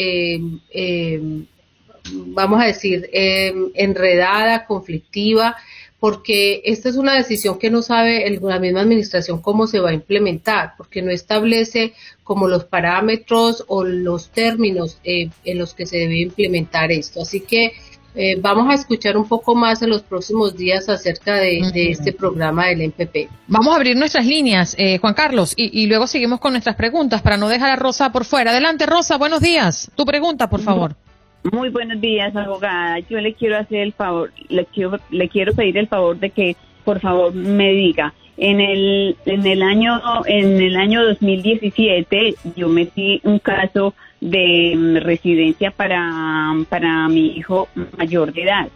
vamos 2.10 2.60
a 2.60 2.66
decir, 2.66 3.08
enredada, 3.12 4.66
conflictiva 4.66 5.56
porque 5.98 6.62
esta 6.64 6.88
es 6.88 6.96
una 6.96 7.14
decisión 7.14 7.58
que 7.58 7.70
no 7.70 7.82
sabe 7.82 8.28
la 8.40 8.58
misma 8.58 8.80
administración 8.80 9.40
cómo 9.40 9.66
se 9.66 9.80
va 9.80 9.90
a 9.90 9.94
implementar, 9.94 10.74
porque 10.76 11.02
no 11.02 11.10
establece 11.10 11.94
como 12.22 12.48
los 12.48 12.64
parámetros 12.64 13.64
o 13.68 13.84
los 13.84 14.30
términos 14.30 14.98
eh, 15.04 15.30
en 15.44 15.58
los 15.58 15.74
que 15.74 15.86
se 15.86 15.98
debe 15.98 16.20
implementar 16.20 16.92
esto. 16.92 17.22
Así 17.22 17.40
que 17.40 17.72
eh, 18.14 18.36
vamos 18.40 18.70
a 18.70 18.74
escuchar 18.74 19.16
un 19.16 19.28
poco 19.28 19.54
más 19.54 19.82
en 19.82 19.90
los 19.90 20.02
próximos 20.02 20.56
días 20.56 20.88
acerca 20.88 21.34
de, 21.34 21.58
este 21.90 22.12
programa 22.12 22.66
del 22.66 22.88
MPP. 22.88 23.30
Vamos 23.46 23.72
a 23.72 23.76
abrir 23.76 23.96
nuestras 23.96 24.26
líneas, 24.26 24.74
eh, 24.78 24.98
Juan 24.98 25.14
Carlos, 25.14 25.52
y, 25.56 25.82
y, 25.82 25.86
luego 25.86 26.06
seguimos 26.06 26.40
con 26.40 26.52
nuestras 26.52 26.76
preguntas 26.76 27.20
para 27.20 27.36
no 27.36 27.48
dejar 27.48 27.70
a 27.70 27.76
Rosa 27.76 28.12
por 28.12 28.24
fuera. 28.24 28.52
Adelante, 28.52 28.86
Rosa, 28.86 29.18
buenos 29.18 29.40
días. 29.40 29.90
Tu 29.94 30.04
pregunta, 30.06 30.48
por 30.48 30.60
favor. 30.60 30.96
Muy 31.52 31.68
buenos 31.68 32.00
días, 32.00 32.34
abogada. 32.34 32.98
Yo 33.00 33.20
le 33.20 33.34
quiero 33.34 33.56
hacer 33.56 33.78
el 33.78 33.92
favor, 33.92 34.32
le 34.48 34.64
quiero, 34.64 34.98
le 35.10 35.28
quiero 35.28 35.54
pedir 35.54 35.78
el 35.78 35.86
favor 35.86 36.18
de 36.18 36.30
que, 36.30 36.56
por 36.84 37.00
favor, 37.00 37.32
me 37.34 37.72
diga. 37.72 38.14
En 38.36 38.60
el, 38.60 39.16
en 39.24 39.46
el 39.46 39.62
año, 39.62 40.00
en 40.26 40.60
el 40.60 40.76
año 40.76 41.04
2017, 41.04 42.34
yo 42.56 42.68
metí 42.68 43.20
un 43.24 43.38
caso 43.38 43.94
de 44.20 44.74
mm, 44.76 44.96
residencia 44.96 45.70
para, 45.70 46.54
para 46.68 47.08
mi 47.08 47.28
hijo 47.28 47.68
mayor 47.96 48.32
de 48.32 48.42
edad. 48.42 48.68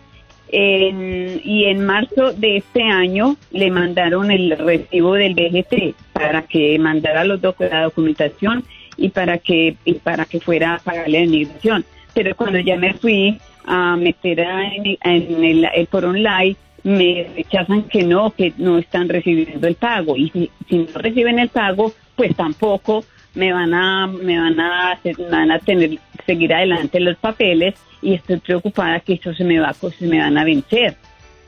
y 0.53 1.65
en 1.65 1.85
marzo 1.85 2.33
de 2.33 2.59
este 2.59 2.83
año 2.83 3.37
le 3.51 3.71
mandaron 3.71 4.31
el 4.31 4.57
recibo 4.57 5.15
del 5.15 5.35
BGT 5.35 5.95
para 6.13 6.43
que 6.43 6.79
mandara 6.79 7.25
los 7.25 7.41
la 7.43 7.83
documentación 7.83 8.65
y 8.97 9.11
para 9.11 9.39
que 9.39 9.77
y 9.85 9.95
para 9.95 10.25
que 10.25 10.41
fuera 10.41 10.75
a 10.75 10.79
pagarle 10.79 11.21
la 11.21 11.25
inmigración 11.25 11.85
pero 12.23 12.37
cuando 12.37 12.59
ya 12.59 12.77
me 12.77 12.93
fui 12.93 13.41
a 13.65 13.97
meter 13.97 14.41
en, 14.41 14.99
el, 15.43 15.67
el 15.75 15.87
por 15.87 16.05
online, 16.05 16.55
me 16.83 17.27
rechazan 17.35 17.85
que 17.85 18.03
no, 18.03 18.31
que 18.31 18.53
no 18.59 18.77
están 18.77 19.09
recibiendo 19.09 19.67
el 19.67 19.75
pago. 19.75 20.19
Y 20.19 20.29
si, 20.29 20.51
no 20.77 20.87
reciben 20.97 21.39
el 21.39 21.49
pago, 21.49 21.95
pues 22.17 22.37
tampoco 22.37 23.07
me 23.35 23.55
van 23.55 23.73
a, 23.73 24.07
me 24.07 24.39
van 24.39 24.61
a, 24.61 24.93
hacer, 24.93 25.17
van 25.31 25.51
a 25.51 25.59
tener, 25.61 25.99
seguir 26.27 26.53
adelante 26.53 27.01
los 27.01 27.17
papeles 27.17 27.75
y 28.03 28.13
estoy 28.13 28.37
preocupada 28.37 29.01
que 29.01 29.15
esto 29.15 29.33
se 29.33 29.45
me 29.45 29.59
va, 29.59 29.73
se 29.73 30.07
me 30.07 30.19
van 30.19 30.37
a 30.37 30.45
vencer. 30.45 30.95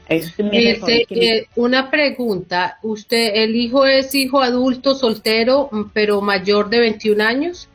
Este, 0.09 1.49
una 1.55 1.91
pregunta, 1.91 2.79
¿usted, 2.83 3.33
el 3.35 3.57
hijo 3.57 3.85
es 3.85 4.15
hijo 4.15 4.41
adulto, 4.41 4.95
soltero, 4.95 5.69
pero 5.93 6.23
mayor 6.23 6.71
de 6.71 6.81
21 6.81 7.23
años? 7.23 7.69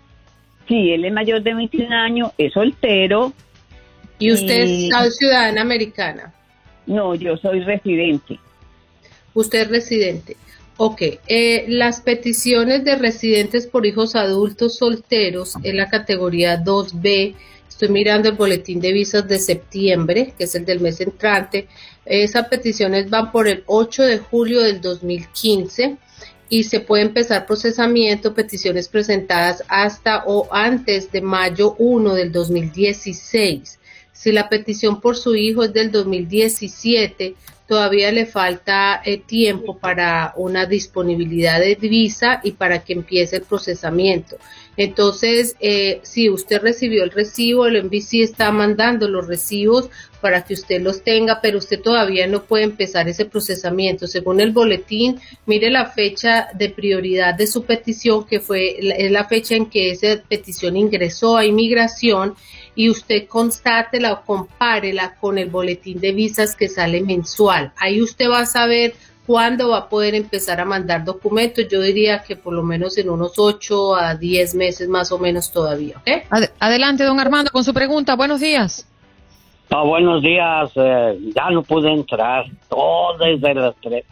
Sí, 0.68 0.92
él 0.92 1.06
es 1.06 1.14
mayor 1.14 1.42
de 1.42 1.54
21 1.54 1.96
años, 1.96 2.32
es 2.38 2.54
soltero. 2.54 3.34
¿Y 4.20 4.32
usted 4.32 4.64
es 4.64 5.18
ciudadana 5.18 5.62
americana? 5.62 6.34
No, 6.88 7.16
yo 7.16 7.38
soy 7.38 7.62
residente. 7.62 8.40
Usted 9.34 9.62
es 9.62 9.70
residente. 9.70 10.38
Ok, 10.78 11.02
eh, 11.28 11.66
las 11.68 12.02
peticiones 12.02 12.84
de 12.84 12.96
residentes 12.96 13.66
por 13.66 13.86
hijos 13.86 14.16
adultos 14.16 14.78
solteros 14.78 15.56
en 15.64 15.78
la 15.78 15.90
categoría 15.90 16.64
2B, 16.64 17.34
estoy 17.68 17.90
mirando 17.90 18.30
el 18.30 18.36
boletín 18.36 18.80
de 18.80 18.92
visas 18.92 19.28
de 19.28 19.40
septiembre, 19.40 20.34
que 20.38 20.44
es 20.44 20.54
el 20.54 20.66
del 20.66 20.80
mes 20.80 21.02
entrante, 21.02 21.68
esas 22.06 22.48
peticiones 22.48 23.10
van 23.10 23.32
por 23.32 23.48
el 23.48 23.64
8 23.66 24.04
de 24.04 24.18
julio 24.20 24.62
del 24.62 24.80
2015 24.80 25.98
y 26.50 26.64
se 26.64 26.80
puede 26.80 27.04
empezar 27.04 27.46
procesamiento, 27.46 28.34
peticiones 28.34 28.88
presentadas 28.88 29.64
hasta 29.68 30.24
o 30.26 30.48
antes 30.52 31.12
de 31.12 31.22
mayo 31.22 31.76
1 31.78 32.14
del 32.14 32.32
2016. 32.32 33.80
Si 34.14 34.32
la 34.32 34.50
petición 34.50 35.00
por 35.02 35.16
su 35.16 35.36
hijo 35.36 35.64
es 35.64 35.74
del 35.74 35.92
2017, 35.92 37.36
todavía 37.68 38.12
le 38.12 38.26
falta 38.26 39.02
eh, 39.04 39.18
tiempo 39.20 39.78
para 39.78 40.34
una 40.38 40.66
disponibilidad 40.66 41.60
de 41.60 41.76
visa 41.76 42.40
y 42.44 42.54
para 42.54 42.84
que 42.84 42.94
empiece 42.94 43.36
el 43.36 43.44
procesamiento. 43.44 44.38
Entonces, 44.78 45.56
eh, 45.60 46.00
si 46.04 46.30
usted 46.30 46.62
recibió 46.62 47.04
el 47.04 47.12
recibo, 47.12 47.66
el 47.66 47.84
NBC 47.84 48.22
está 48.22 48.52
mandando 48.52 49.08
los 49.08 49.28
recibos 49.28 49.90
para 50.22 50.44
que 50.44 50.54
usted 50.54 50.82
los 50.82 51.04
tenga, 51.04 51.40
pero 51.42 51.58
usted 51.58 51.82
todavía 51.82 52.28
no 52.28 52.44
puede 52.44 52.64
empezar 52.64 53.08
ese 53.08 53.26
procesamiento. 53.26 54.08
Según 54.08 54.40
el 54.40 54.52
boletín, 54.52 55.20
mire 55.46 55.70
la 55.70 55.86
fecha 55.86 56.50
de 56.54 56.70
prioridad 56.70 57.36
de 57.36 57.48
su 57.48 57.64
petición, 57.64 58.26
que 58.26 58.40
fue 58.40 58.78
es 58.80 59.12
la 59.12 59.26
fecha 59.26 59.56
en 59.56 59.68
que 59.68 59.92
esa 59.92 60.22
petición 60.28 60.78
ingresó 60.78 61.38
a 61.38 61.46
inmigración 61.46 62.36
y 62.76 62.90
usted 62.90 63.28
constátela 63.28 64.14
o 64.14 64.26
compárela 64.26 65.16
con 65.16 65.38
el 65.38 65.50
boletín 65.50 66.00
de 66.00 66.12
visas 66.12 66.56
que 66.56 66.70
sale 66.70 67.02
mensual. 67.02 67.72
Ahí 67.78 68.02
usted 68.02 68.30
va 68.30 68.42
a 68.42 68.46
saber 68.46 68.94
¿Cuándo 69.28 69.68
va 69.68 69.80
a 69.80 69.90
poder 69.90 70.16
empezar 70.16 70.62
a 70.62 70.66
mandar 70.66 71.04
documentos? 71.04 71.68
Yo 71.70 71.82
diría 71.82 72.24
que 72.24 72.38
por 72.38 72.54
lo 72.54 72.64
menos 72.64 72.98
en 72.98 73.10
unos 73.10 73.34
8 73.36 73.96
a 73.98 74.16
10 74.16 74.56
meses 74.56 74.88
más 74.88 75.12
o 75.12 75.20
menos 75.20 75.52
todavía. 75.52 76.02
adelante, 76.60 77.04
don 77.04 77.20
Armando, 77.20 77.52
con 77.52 77.66
su 77.66 77.74
pregunta. 77.74 78.16
Buenos 78.16 78.40
días. 78.40 78.88
Ah, 79.70 79.84
buenos 79.84 80.22
días. 80.22 80.72
Eh, 80.76 81.20
ya 81.36 81.50
no 81.50 81.64
pude 81.64 81.92
entrar 81.92 82.46
todo 82.70 83.18
desde 83.18 83.54
las 83.54 83.76
3 83.82 84.06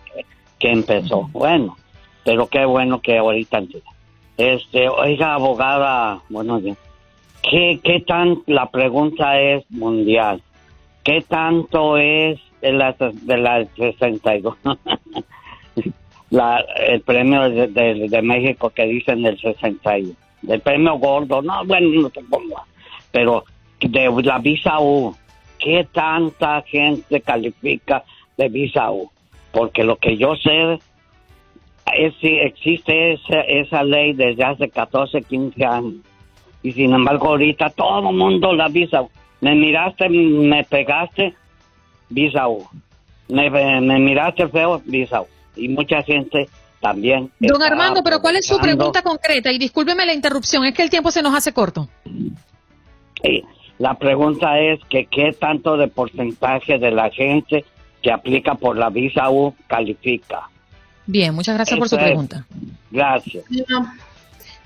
que 0.60 0.72
empezó. 0.72 1.30
Bueno, 1.32 1.78
pero 2.24 2.48
qué 2.48 2.66
bueno 2.66 3.02
que 3.02 3.18
ahorita 3.18 3.64
Este, 4.38 4.90
oiga, 4.90 5.34
abogada, 5.34 6.22
buenos 6.30 6.64
días. 6.64 6.78
¿Qué, 7.42 7.80
qué 7.84 8.02
tan, 8.02 8.42
la 8.48 8.70
pregunta 8.70 9.40
es 9.40 9.70
mundial, 9.70 10.42
¿qué 11.04 11.22
tanto 11.22 11.98
es 11.98 12.40
de 12.66 12.72
la, 12.72 12.96
de 12.98 13.38
la 13.38 13.66
62. 13.76 14.58
la, 16.32 16.66
el 16.88 17.02
premio 17.02 17.50
de, 17.50 17.68
de, 17.68 18.22
México 18.22 18.72
que 18.72 18.86
dicen 18.86 19.22
del 19.22 19.40
61. 19.40 20.14
Del 20.42 20.62
premio 20.62 20.98
gordo, 20.98 21.42
no, 21.42 21.64
bueno, 21.66 22.02
no 22.02 22.10
te 22.10 22.24
pongo. 22.24 22.62
Pero 23.12 23.46
de 23.80 24.12
la 24.24 24.40
visa 24.40 24.80
U, 24.80 25.16
¿qué 25.66 25.88
tanta 25.92 26.62
gente 26.62 27.22
califica 27.22 28.04
de 28.38 28.50
visa 28.50 28.92
U? 28.92 29.10
Porque 29.52 29.84
lo 29.84 29.98
que 29.98 30.16
yo 30.16 30.36
sé 30.36 30.78
es 31.94 32.14
si 32.22 32.38
existe 32.38 33.14
esa, 33.14 33.42
esa 33.42 33.84
ley 33.84 34.14
desde 34.14 34.44
hace 34.44 34.70
14, 34.70 35.24
15 35.24 35.66
años. 35.66 35.94
Y 36.62 36.72
sin 36.72 36.94
embargo, 36.94 37.30
ahorita 37.30 37.72
todo 37.72 38.10
el 38.10 38.16
mundo 38.16 38.54
la 38.54 38.68
visa 38.68 39.02
U. 39.02 39.10
Me 39.42 39.56
miraste, 39.56 40.08
me 40.08 40.64
pegaste, 40.64 41.34
visa 42.10 42.48
Me, 43.28 43.50
me 43.50 44.00
miraste 44.00 44.48
feo, 44.48 44.82
visa 44.86 45.24
Y 45.56 45.68
mucha 45.68 46.04
gente 46.04 46.48
también. 46.80 47.32
Don 47.40 47.62
Armando, 47.62 48.04
pero 48.04 48.22
¿cuál 48.22 48.36
es 48.36 48.46
su 48.46 48.60
pregunta 48.60 49.02
concreta? 49.02 49.52
Y 49.52 49.58
discúlpeme 49.58 50.06
la 50.06 50.14
interrupción, 50.14 50.64
es 50.66 50.76
que 50.76 50.84
el 50.84 50.92
tiempo 50.92 51.10
se 51.10 51.24
nos 51.24 51.34
hace 51.34 51.54
corto. 51.54 51.90
La 53.78 53.96
pregunta 53.96 54.60
es 54.60 54.80
que 54.90 55.06
qué 55.06 55.34
tanto 55.34 55.78
de 55.78 55.88
porcentaje 55.88 56.78
de 56.78 56.92
la 56.92 57.10
gente 57.10 57.66
que 58.02 58.12
aplica 58.12 58.56
por 58.56 58.78
la 58.78 58.90
visa 58.90 59.30
U 59.30 59.56
califica. 59.68 60.50
Bien, 61.08 61.34
muchas 61.34 61.56
gracias 61.56 61.80
por 61.80 61.90
su 61.90 61.98
pregunta. 61.98 62.46
Gracias. 62.92 63.44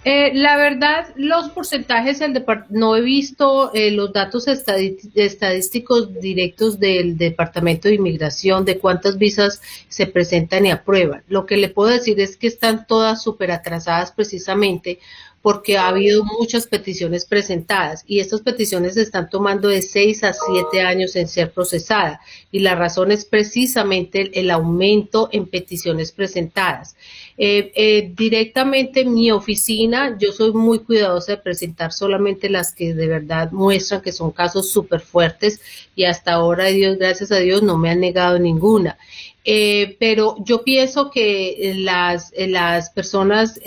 Eh, 0.05 0.31
la 0.33 0.55
verdad, 0.55 1.07
los 1.17 1.49
porcentajes, 1.49 2.21
el 2.21 2.45
no 2.69 2.95
he 2.95 3.01
visto 3.01 3.73
eh, 3.73 3.91
los 3.91 4.13
datos 4.13 4.47
estadísticos 4.47 6.13
directos 6.21 6.79
del 6.79 7.17
Departamento 7.17 7.89
de 7.89 7.95
Inmigración 7.95 8.63
de 8.63 8.79
cuántas 8.79 9.17
visas 9.17 9.61
se 9.89 10.07
presentan 10.07 10.65
y 10.65 10.71
aprueban. 10.71 11.23
Lo 11.27 11.45
que 11.45 11.57
le 11.57 11.67
puedo 11.67 11.89
decir 11.89 12.19
es 12.21 12.37
que 12.37 12.47
están 12.47 12.87
todas 12.87 13.21
súper 13.21 13.51
atrasadas 13.51 14.13
precisamente 14.13 14.99
porque 15.41 15.77
ha 15.77 15.87
habido 15.87 16.23
muchas 16.25 16.67
peticiones 16.67 17.25
presentadas 17.25 18.03
y 18.05 18.19
estas 18.19 18.41
peticiones 18.41 18.97
están 18.97 19.29
tomando 19.29 19.69
de 19.69 19.81
seis 19.81 20.23
a 20.23 20.33
siete 20.33 20.81
años 20.81 21.15
en 21.15 21.27
ser 21.27 21.51
procesadas 21.51 22.19
y 22.51 22.59
la 22.59 22.75
razón 22.75 23.11
es 23.11 23.23
precisamente 23.23 24.31
el, 24.37 24.51
aumento 24.51 25.29
en 25.31 25.45
peticiones 25.45 26.11
presentadas. 26.11 26.95
Eh, 27.37 27.71
eh, 27.75 28.11
directamente 28.17 29.01
en 29.01 29.13
mi 29.13 29.31
oficina, 29.31 30.17
yo 30.19 30.33
soy 30.33 30.51
muy 30.51 30.79
cuidadosa 30.79 31.33
de 31.33 31.37
presentar 31.37 31.93
solamente 31.93 32.49
las 32.49 32.73
que 32.73 32.93
de 32.93 33.07
verdad 33.07 33.51
muestran 33.51 34.01
que 34.01 34.11
son 34.11 34.31
casos 34.31 34.71
súper 34.71 34.99
fuertes 34.99 35.61
y 35.95 36.03
hasta 36.03 36.33
ahora, 36.33 36.65
Dios, 36.65 36.97
gracias 36.97 37.31
a 37.31 37.37
Dios, 37.37 37.63
no 37.63 37.77
me 37.77 37.89
han 37.89 38.01
negado 38.01 38.39
ninguna. 38.39 38.97
Eh, 39.45 39.95
pero 39.99 40.35
yo 40.43 40.63
pienso 40.63 41.09
que 41.09 41.73
las, 41.77 42.33
las 42.37 42.89
personas 42.89 43.59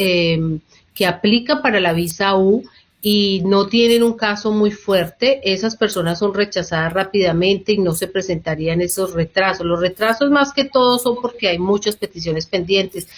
que 0.95 1.07
aplica 1.07 1.63
para 1.63 1.81
la 1.81 1.93
visa 1.93 2.37
U 2.37 2.65
y 3.05 3.43
no 3.45 3.67
tienen 3.67 4.05
un 4.05 4.13
caso 4.13 4.53
muy 4.53 4.71
fuerte, 4.71 5.41
esas 5.43 5.77
personas 5.77 6.21
son 6.21 6.33
rechazadas 6.33 6.93
rápidamente 6.93 7.73
y 7.73 7.79
no 7.79 7.95
se 7.95 8.07
presentarían 8.07 8.81
esos 8.81 9.13
retrasos. 9.13 9.67
Los 9.67 9.81
retrasos 9.81 10.31
más 10.31 10.53
que 10.53 10.65
todo 10.67 10.99
son 10.99 11.17
porque 11.21 11.49
hay 11.49 11.59
muchas 11.59 11.97
peticiones 11.97 12.47
pendientes. 12.47 13.09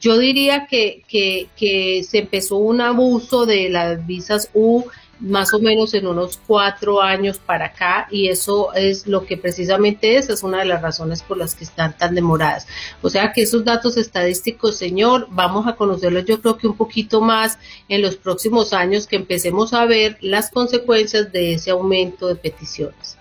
Yo 0.00 0.16
diría 0.16 0.66
que, 0.66 1.02
que, 1.06 1.48
que 1.56 2.02
se 2.04 2.20
empezó 2.20 2.56
un 2.56 2.80
abuso 2.80 3.44
de 3.44 3.68
las 3.68 4.06
visas 4.06 4.50
U 4.54 4.84
más 5.24 5.54
o 5.54 5.58
menos 5.58 5.94
en 5.94 6.06
unos 6.06 6.38
cuatro 6.46 7.00
años 7.00 7.38
para 7.38 7.66
acá 7.66 8.06
y 8.10 8.28
eso 8.28 8.72
es 8.74 9.06
lo 9.06 9.24
que 9.24 9.36
precisamente 9.36 10.16
es, 10.16 10.28
es 10.28 10.42
una 10.42 10.58
de 10.58 10.66
las 10.66 10.82
razones 10.82 11.22
por 11.22 11.38
las 11.38 11.54
que 11.54 11.64
están 11.64 11.96
tan 11.96 12.14
demoradas. 12.14 12.66
O 13.02 13.08
sea 13.08 13.32
que 13.32 13.42
esos 13.42 13.64
datos 13.64 13.96
estadísticos, 13.96 14.76
señor, 14.76 15.26
vamos 15.30 15.66
a 15.66 15.76
conocerlos 15.76 16.24
yo 16.24 16.40
creo 16.40 16.58
que 16.58 16.66
un 16.66 16.76
poquito 16.76 17.20
más 17.20 17.58
en 17.88 18.02
los 18.02 18.16
próximos 18.16 18.72
años 18.72 19.06
que 19.06 19.16
empecemos 19.16 19.72
a 19.72 19.86
ver 19.86 20.18
las 20.20 20.50
consecuencias 20.50 21.32
de 21.32 21.54
ese 21.54 21.70
aumento 21.70 22.28
de 22.28 22.36
peticiones. 22.36 23.18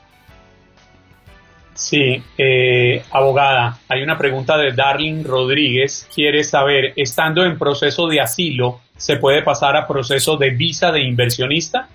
Sí, 1.74 2.22
eh, 2.38 3.04
abogada, 3.12 3.80
hay 3.88 4.04
una 4.04 4.18
pregunta 4.18 4.58
de 4.58 4.74
Darling 4.74 5.24
Rodríguez. 5.24 6.08
Quiere 6.13 6.44
saber, 6.44 6.94
estando 6.96 7.44
en 7.46 7.58
proceso 7.58 8.08
de 8.08 8.22
asilo, 8.22 8.80
¿se 9.04 9.18
puede 9.18 9.42
pasar 9.42 9.76
a 9.76 9.86
proceso 9.86 10.38
de 10.38 10.52
visa 10.52 10.89
de 10.89 11.02
inversionista? 11.02 11.89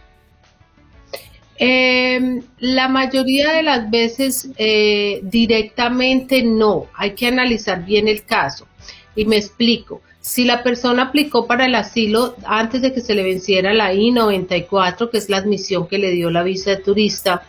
Em, 1.57 2.43
la 2.59 2.89
mayoría 2.89 3.51
de 3.53 3.63
las 3.63 3.91
veces 3.91 4.51
eh, 4.59 5.21
directamente 5.23 6.43
no, 6.43 6.87
hay 6.95 7.13
que 7.13 7.27
analizar 7.27 7.83
bien 7.83 8.09
el 8.09 8.25
caso. 8.25 8.69
Y 9.17 9.25
me 9.25 9.39
explico, 9.39 10.03
si 10.21 10.45
la 10.45 10.63
persona 10.63 11.05
aplicó 11.05 11.47
para 11.47 11.65
el 11.65 11.77
asilo 11.77 12.37
antes 12.45 12.83
de 12.83 12.93
que 12.93 13.01
se 13.01 13.15
le 13.15 13.23
venciera 13.23 13.73
la 13.73 13.95
I-94, 13.95 15.09
que 15.11 15.17
es 15.17 15.31
la 15.31 15.39
admisión 15.39 15.89
que 15.89 15.97
le 15.97 16.11
dio 16.11 16.29
la 16.31 16.43
visa 16.43 16.73
de 16.73 16.77
turista, 16.77 17.43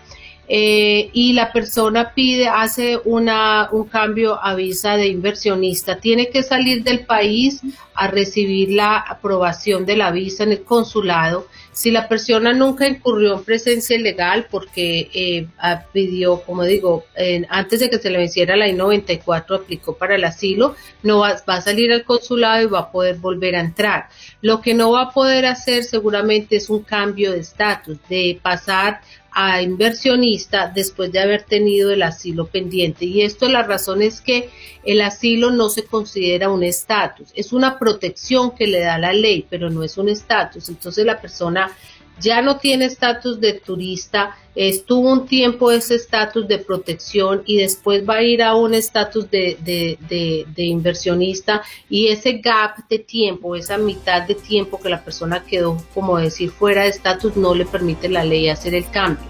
eh, 0.51 1.11
y 1.13 1.33
la 1.33 1.53
persona 1.53 2.13
pide, 2.15 2.47
hace 2.47 2.99
una, 3.05 3.69
un 3.71 3.83
cambio 3.83 4.43
a 4.43 4.55
visa 4.55 4.97
de 4.97 5.07
inversionista, 5.07 5.99
tiene 5.99 6.29
que 6.29 6.41
salir 6.41 6.83
del 6.83 7.05
país 7.05 7.61
a 7.93 8.07
recibir 8.07 8.71
la 8.71 8.97
aprobación 8.97 9.85
de 9.85 9.95
la 9.95 10.09
visa 10.09 10.43
en 10.43 10.53
el 10.53 10.63
consulado. 10.63 11.45
Si 11.71 11.91
la 11.91 12.07
persona 12.07 12.51
nunca 12.51 12.87
incurrió 12.87 13.35
en 13.35 13.43
presencia 13.43 13.95
ilegal 13.95 14.47
porque 14.49 15.09
eh, 15.13 15.47
pidió, 15.93 16.41
como 16.41 16.63
digo, 16.63 17.05
antes 17.49 17.79
de 17.81 17.89
que 17.89 17.99
se 17.99 18.09
le 18.09 18.17
venciera 18.17 18.57
la 18.57 18.67
I-94, 18.67 19.61
aplicó 19.61 19.97
para 19.97 20.15
el 20.15 20.23
asilo, 20.23 20.75
no 21.03 21.19
va, 21.19 21.35
va, 21.47 21.55
a 21.55 21.61
salir 21.61 21.91
al 21.93 22.03
consulado 22.03 22.63
y 22.63 22.65
va 22.65 22.79
a 22.79 22.91
poder 22.91 23.17
volver 23.17 23.55
a 23.55 23.61
entrar. 23.61 24.09
Lo 24.41 24.61
que 24.61 24.73
no 24.73 24.91
va 24.91 25.03
a 25.03 25.11
poder 25.11 25.45
hacer 25.45 25.83
seguramente 25.83 26.55
es 26.55 26.69
un 26.69 26.81
cambio 26.81 27.33
de 27.33 27.39
estatus, 27.39 27.97
de 28.09 28.39
pasar 28.41 29.01
a 29.41 29.61
inversionista 29.61 30.67
después 30.67 31.13
de 31.13 31.21
haber 31.21 31.43
tenido 31.43 31.91
el 31.91 32.03
asilo 32.03 32.47
pendiente. 32.47 33.05
Y 33.05 33.21
esto 33.21 33.47
la 33.47 33.63
razón 33.63 34.01
es 34.01 34.19
que 34.19 34.49
el 34.83 34.99
asilo 34.99 35.49
no 35.51 35.69
se 35.69 35.85
considera 35.85 36.49
un 36.49 36.61
estatus, 36.61 37.29
es 37.33 37.53
una 37.53 37.79
protección 37.79 38.51
que 38.51 38.67
le 38.67 38.81
da 38.81 38.97
la 38.97 39.13
ley, 39.13 39.45
pero 39.49 39.69
no 39.69 39.81
es 39.83 39.97
un 39.97 40.09
estatus. 40.09 40.67
Entonces 40.67 41.05
la 41.05 41.21
persona 41.21 41.71
ya 42.19 42.41
no 42.41 42.57
tiene 42.57 42.85
estatus 42.85 43.39
de 43.39 43.53
turista, 43.53 44.35
estuvo 44.55 45.11
un 45.11 45.25
tiempo 45.25 45.71
ese 45.71 45.95
estatus 45.95 46.47
de 46.47 46.57
protección 46.57 47.43
y 47.45 47.57
después 47.57 48.07
va 48.07 48.15
a 48.15 48.23
ir 48.23 48.43
a 48.43 48.55
un 48.55 48.73
estatus 48.73 49.29
de, 49.29 49.57
de, 49.63 50.45
de, 50.53 50.63
inversionista 50.63 51.61
y 51.89 52.07
ese 52.07 52.33
gap 52.33 52.87
de 52.89 52.99
tiempo, 52.99 53.55
esa 53.55 53.77
mitad 53.77 54.23
de 54.23 54.35
tiempo 54.35 54.79
que 54.79 54.89
la 54.89 55.03
persona 55.03 55.43
quedó, 55.45 55.77
como 55.93 56.17
decir, 56.17 56.51
fuera 56.51 56.83
de 56.83 56.89
estatus, 56.89 57.37
no 57.37 57.55
le 57.55 57.65
permite 57.65 58.09
la 58.09 58.23
ley 58.23 58.49
hacer 58.49 58.75
el 58.75 58.89
cambio. 58.89 59.25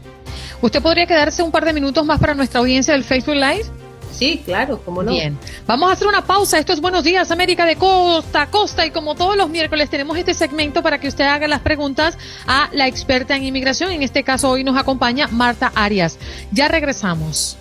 ¿Usted 0.62 0.82
podría 0.82 1.06
quedarse 1.06 1.42
un 1.42 1.50
par 1.50 1.64
de 1.64 1.72
minutos 1.72 2.04
más 2.04 2.20
para 2.20 2.34
nuestra 2.34 2.60
audiencia 2.60 2.92
del 2.92 3.04
Facebook 3.04 3.36
Live? 3.36 3.79
Sí, 4.20 4.42
claro, 4.44 4.82
cómo 4.84 5.02
no. 5.02 5.12
Bien, 5.12 5.38
vamos 5.66 5.88
a 5.88 5.94
hacer 5.94 6.06
una 6.06 6.26
pausa. 6.26 6.58
Esto 6.58 6.74
es 6.74 6.82
Buenos 6.82 7.04
Días, 7.04 7.30
América 7.30 7.64
de 7.64 7.76
costa 7.76 8.42
a 8.42 8.50
costa. 8.50 8.84
Y 8.84 8.90
como 8.90 9.14
todos 9.14 9.34
los 9.34 9.48
miércoles, 9.48 9.88
tenemos 9.88 10.18
este 10.18 10.34
segmento 10.34 10.82
para 10.82 11.00
que 11.00 11.08
usted 11.08 11.24
haga 11.24 11.48
las 11.48 11.60
preguntas 11.60 12.18
a 12.46 12.68
la 12.72 12.86
experta 12.86 13.34
en 13.34 13.44
inmigración. 13.44 13.92
En 13.92 14.02
este 14.02 14.22
caso, 14.22 14.50
hoy 14.50 14.62
nos 14.62 14.76
acompaña 14.76 15.26
Marta 15.28 15.72
Arias. 15.74 16.18
Ya 16.52 16.68
regresamos. 16.68 17.56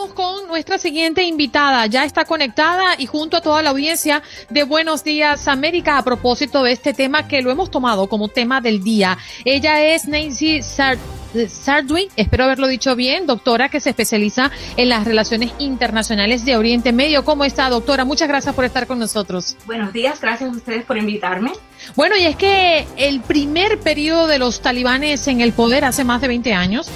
Vamos 0.00 0.14
con 0.14 0.48
nuestra 0.48 0.78
siguiente 0.78 1.22
invitada. 1.24 1.86
Ya 1.86 2.04
está 2.04 2.24
conectada 2.24 2.94
y 2.96 3.06
junto 3.06 3.36
a 3.36 3.40
toda 3.42 3.62
la 3.62 3.70
audiencia 3.70 4.22
de 4.48 4.62
Buenos 4.64 5.04
Días 5.04 5.46
América 5.46 5.98
a 5.98 6.02
propósito 6.02 6.62
de 6.62 6.72
este 6.72 6.94
tema 6.94 7.28
que 7.28 7.42
lo 7.42 7.50
hemos 7.50 7.70
tomado 7.70 8.06
como 8.06 8.28
tema 8.28 8.62
del 8.62 8.82
día. 8.82 9.18
Ella 9.44 9.82
es 9.82 10.06
Nancy 10.08 10.62
Sardwin, 10.62 12.08
espero 12.16 12.44
haberlo 12.44 12.66
dicho 12.66 12.96
bien, 12.96 13.26
doctora 13.26 13.68
que 13.68 13.80
se 13.80 13.90
especializa 13.90 14.50
en 14.76 14.88
las 14.88 15.04
relaciones 15.04 15.52
internacionales 15.58 16.46
de 16.46 16.56
Oriente 16.56 16.92
Medio. 16.92 17.24
¿Cómo 17.24 17.44
está, 17.44 17.68
doctora? 17.68 18.06
Muchas 18.06 18.28
gracias 18.28 18.54
por 18.54 18.64
estar 18.64 18.86
con 18.86 18.98
nosotros. 18.98 19.56
Buenos 19.66 19.92
días, 19.92 20.18
gracias 20.20 20.50
a 20.50 20.56
ustedes 20.56 20.84
por 20.84 20.96
invitarme. 20.96 21.52
Bueno, 21.94 22.16
y 22.16 22.24
es 22.24 22.36
que 22.36 22.86
el 22.96 23.20
primer 23.20 23.78
periodo 23.80 24.26
de 24.26 24.38
los 24.38 24.60
talibanes 24.62 25.26
en 25.28 25.40
el 25.42 25.52
poder 25.52 25.84
hace 25.84 26.04
más 26.04 26.20
de 26.20 26.28
20 26.28 26.54
años 26.54 26.90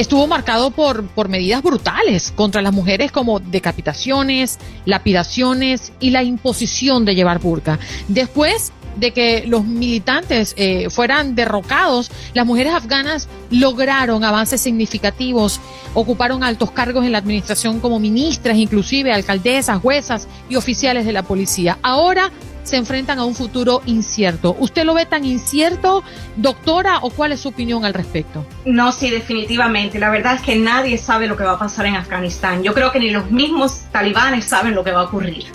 estuvo 0.00 0.28
marcado 0.28 0.70
por, 0.70 1.08
por 1.08 1.28
medidas 1.28 1.60
brutales 1.60 2.32
contra 2.36 2.62
las 2.62 2.72
mujeres 2.72 3.10
como 3.10 3.40
decapitaciones, 3.40 4.60
lapidaciones 4.84 5.92
y 5.98 6.10
la 6.10 6.22
imposición 6.22 7.04
de 7.04 7.16
llevar 7.16 7.40
burka. 7.40 7.80
Después 8.06 8.72
de 8.94 9.12
que 9.12 9.44
los 9.46 9.64
militantes 9.64 10.54
eh, 10.56 10.88
fueran 10.88 11.34
derrocados, 11.34 12.12
las 12.32 12.46
mujeres 12.46 12.74
afganas 12.74 13.28
lograron 13.50 14.22
avances 14.22 14.60
significativos, 14.60 15.60
ocuparon 15.94 16.44
altos 16.44 16.70
cargos 16.70 17.04
en 17.04 17.10
la 17.10 17.18
administración 17.18 17.80
como 17.80 17.98
ministras, 17.98 18.56
inclusive 18.56 19.12
alcaldesas, 19.12 19.80
juezas 19.80 20.28
y 20.48 20.54
oficiales 20.54 21.06
de 21.06 21.12
la 21.12 21.24
policía. 21.24 21.76
Ahora 21.82 22.30
se 22.68 22.76
enfrentan 22.76 23.18
a 23.18 23.24
un 23.24 23.34
futuro 23.34 23.82
incierto. 23.86 24.54
¿Usted 24.58 24.84
lo 24.84 24.94
ve 24.94 25.06
tan 25.06 25.24
incierto, 25.24 26.04
doctora, 26.36 26.98
o 26.98 27.10
cuál 27.10 27.32
es 27.32 27.40
su 27.40 27.48
opinión 27.48 27.84
al 27.84 27.94
respecto? 27.94 28.46
No, 28.66 28.92
sí, 28.92 29.10
definitivamente. 29.10 29.98
La 29.98 30.10
verdad 30.10 30.34
es 30.34 30.42
que 30.42 30.54
nadie 30.54 30.98
sabe 30.98 31.26
lo 31.26 31.36
que 31.36 31.44
va 31.44 31.52
a 31.52 31.58
pasar 31.58 31.86
en 31.86 31.96
Afganistán. 31.96 32.62
Yo 32.62 32.74
creo 32.74 32.92
que 32.92 33.00
ni 33.00 33.10
los 33.10 33.30
mismos 33.30 33.84
talibanes 33.90 34.44
saben 34.44 34.74
lo 34.74 34.84
que 34.84 34.92
va 34.92 35.00
a 35.00 35.04
ocurrir. 35.04 35.46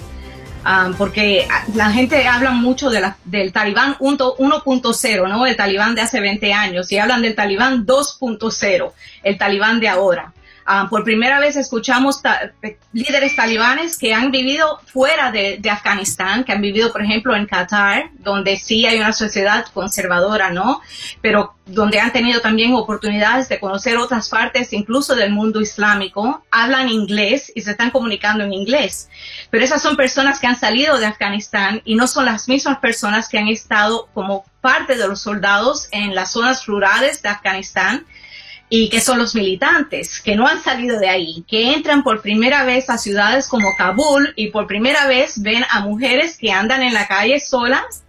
Ah, 0.65 0.91
porque 0.97 1.47
la 1.75 1.91
gente 1.91 2.25
habla 2.25 2.51
mucho 2.51 2.89
de 2.89 3.01
la, 3.01 3.17
del 3.25 3.51
talibán 3.51 3.95
1.0, 3.99 5.29
¿no? 5.29 5.45
El 5.45 5.55
talibán 5.55 5.93
de 5.93 6.01
hace 6.01 6.19
20 6.19 6.53
años, 6.53 6.91
y 6.91 6.97
hablan 6.97 7.21
del 7.21 7.35
talibán 7.35 7.85
2.0, 7.85 8.91
el 9.23 9.37
talibán 9.37 9.79
de 9.79 9.89
ahora. 9.89 10.33
Ah, 10.65 10.87
por 10.89 11.03
primera 11.03 11.39
vez 11.39 11.55
escuchamos 11.55 12.21
líderes 12.93 13.35
talibanes 13.35 13.97
que 13.97 14.13
han 14.13 14.31
vivido 14.31 14.79
fuera 14.85 15.31
de, 15.31 15.59
Afganistán, 15.69 16.43
que 16.43 16.51
han 16.51 16.61
vivido, 16.61 16.91
por 16.91 17.01
ejemplo, 17.01 17.35
en 17.35 17.45
Qatar, 17.45 18.11
donde 18.19 18.55
sí 18.57 18.85
hay 18.85 18.99
una 18.99 19.11
sociedad 19.11 19.65
conservadora, 19.73 20.51
¿no? 20.51 20.81
Pero 21.21 21.55
donde 21.65 21.99
han 21.99 22.11
tenido 22.11 22.41
también 22.41 22.73
oportunidades 22.73 23.49
de 23.49 23.59
conocer 23.59 23.97
otras 23.97 24.29
partes, 24.29 24.73
incluso 24.73 25.15
del 25.15 25.31
mundo 25.31 25.61
islámico, 25.61 26.45
hablan 26.51 26.89
inglés 26.89 27.51
y 27.55 27.61
se 27.61 27.71
están 27.71 27.91
comunicando 27.91 28.43
en 28.43 28.53
inglés. 28.53 29.09
Pero 29.49 29.63
esas 29.63 29.81
son 29.81 29.95
personas 29.95 30.39
que 30.39 30.47
han 30.47 30.59
salido 30.59 30.97
de 30.97 31.05
Afganistán 31.05 31.81
y 31.85 31.95
no 31.95 32.07
son 32.07 32.25
las 32.25 32.47
mismas 32.47 32.79
personas 32.79 33.27
que 33.27 33.37
han 33.37 33.47
estado 33.47 34.07
como 34.13 34.45
parte 34.61 34.95
de 34.95 35.07
los 35.07 35.21
soldados 35.21 35.87
en 35.91 36.15
las 36.15 36.31
zonas 36.31 36.65
rurales 36.65 37.21
de 37.21 37.29
Afganistán 37.29 38.05
y 38.75 38.89
que 38.89 39.01
son 39.01 39.19
los 39.19 39.35
militantes 39.35 40.19
que 40.19 40.35
no 40.35 40.47
han 40.47 40.63
salido 40.63 40.99
de 40.99 41.07
ahí, 41.07 41.45
que 41.47 41.75
entran 41.75 42.01
por 42.01 42.23
primera 42.23 42.63
vez 42.63 42.89
a 42.89 42.97
ciudades 42.97 43.47
como 43.47 43.75
Kabul 43.77 44.33
y 44.35 44.47
por 44.47 44.65
primera 44.65 45.05
vez 45.05 45.39
ven 45.43 45.63
a 45.69 45.81
mujeres 45.81 46.39
que 46.39 46.51
andan 46.51 46.81
en 46.81 46.91
la 46.91 47.07
calle 47.07 47.39
solas 47.39 48.03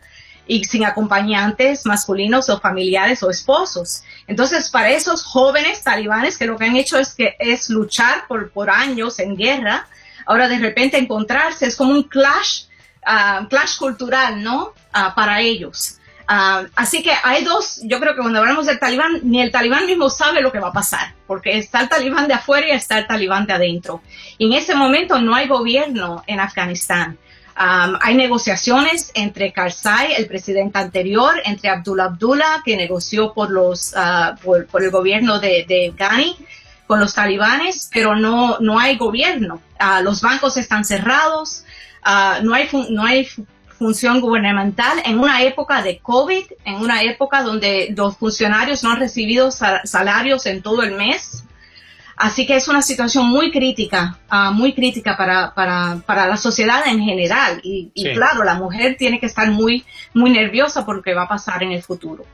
y 0.46 0.64
sin 0.64 0.86
acompañantes 0.86 1.84
masculinos 1.84 2.48
o 2.48 2.60
familiares 2.60 3.22
o 3.22 3.28
esposos. 3.28 4.04
Entonces, 4.26 4.70
para 4.70 4.88
esos 4.88 5.22
jóvenes 5.22 5.82
talibanes 5.82 6.38
que 6.38 6.46
lo 6.46 6.56
que 6.56 6.64
han 6.64 6.76
hecho 6.76 6.98
es 6.98 7.12
que 7.12 7.36
es 7.38 7.68
luchar 7.68 8.26
por, 8.26 8.50
por 8.50 8.70
años 8.70 9.18
en 9.18 9.36
guerra, 9.36 9.86
ahora 10.24 10.48
de 10.48 10.60
repente 10.60 10.96
encontrarse 10.96 11.66
es 11.66 11.76
como 11.76 11.92
un 11.92 12.04
clash, 12.04 12.68
uh, 13.06 13.46
clash 13.48 13.76
cultural, 13.76 14.42
¿no? 14.42 14.72
Uh, 14.94 15.14
para 15.14 15.42
ellos. 15.42 15.98
Ah, 16.26 16.64
así 16.74 17.02
que 17.02 17.12
hay 17.22 17.44
dos, 17.44 17.80
yo 17.82 18.00
creo 18.00 18.14
que 18.14 18.20
cuando 18.22 18.38
hablamos 18.38 18.66
del 18.66 18.78
talibán, 18.78 19.20
ni 19.24 19.42
el 19.42 19.50
talibán 19.50 19.86
mismo 19.86 20.08
sabe 20.08 20.40
lo 20.40 20.52
que 20.52 20.58
va 20.58 20.68
a 20.68 20.72
pasar, 20.72 21.14
porque 21.26 21.58
está 21.58 21.80
el 21.82 21.88
talibán 21.88 22.28
de 22.28 22.34
afuera 22.34 22.66
y 22.68 22.70
está 22.70 22.98
el 22.98 23.06
talibán 23.06 23.46
de 23.46 23.52
adentro. 23.52 24.00
Y 24.38 24.46
en 24.46 24.54
ese 24.54 24.74
momento 24.74 25.20
no 25.20 25.34
hay 25.34 25.48
gobierno 25.48 26.22
en 26.26 26.40
Afganistán. 26.40 27.18
hay 27.56 28.16
negociaciones 28.16 29.12
entre 29.14 29.52
Karzai, 29.52 30.14
el 30.14 30.26
presidente 30.26 30.78
anterior, 30.78 31.34
entre 31.44 31.68
Abdullah 31.68 32.06
Abdullah, 32.06 32.62
que 32.64 32.76
negoció 32.76 33.32
por, 33.32 33.50
los, 33.50 33.92
uh, 33.92 34.34
por, 34.42 34.82
el 34.82 34.90
gobierno 34.90 35.38
de, 35.38 35.64
de, 35.68 35.92
Ghani, 35.96 36.36
con 36.86 36.98
los 36.98 37.14
talibanes, 37.14 37.90
pero 37.92 38.16
no, 38.16 38.58
no 38.58 38.78
hay 38.78 38.96
gobierno. 38.96 39.60
Uh, 39.78 40.02
los 40.02 40.20
bancos 40.20 40.56
están 40.56 40.84
cerrados, 40.84 41.64
no 42.42 42.54
hay, 42.54 42.68
no 42.90 43.04
hay 43.04 43.28
función 43.84 44.22
gubernamental 44.22 45.02
en 45.04 45.18
una 45.18 45.42
época 45.42 45.82
de 45.82 45.98
COVID, 45.98 46.44
en 46.64 46.76
una 46.76 47.02
época 47.02 47.42
donde 47.42 47.92
los 47.94 48.16
funcionarios 48.16 48.82
no 48.82 48.92
han 48.92 48.98
recibido 48.98 49.50
salarios 49.50 50.46
en 50.46 50.62
todo 50.62 50.82
el 50.82 50.92
mes. 50.92 51.44
Así 52.16 52.46
que 52.46 52.56
es 52.56 52.66
una 52.66 52.80
situación 52.80 53.26
muy 53.26 53.50
crítica, 53.50 54.18
ah, 54.30 54.52
muy 54.52 54.72
crítica 54.72 55.18
para, 55.18 55.52
para, 55.52 55.98
para, 56.06 56.26
la 56.26 56.38
sociedad 56.38 56.80
en 56.86 57.00
general. 57.04 57.60
Y, 57.62 57.90
claro, 58.14 58.42
la 58.42 58.54
mujer 58.54 58.96
tiene 58.96 59.20
que 59.20 59.26
estar 59.26 59.50
muy, 59.50 59.84
muy 60.14 60.30
nerviosa 60.30 60.86
por 60.86 60.96
lo 60.96 61.02
que 61.02 61.12
va 61.12 61.24
a 61.24 61.28
pasar 61.28 61.62
en 61.62 61.72
el 61.72 61.82
futuro. 61.82 62.24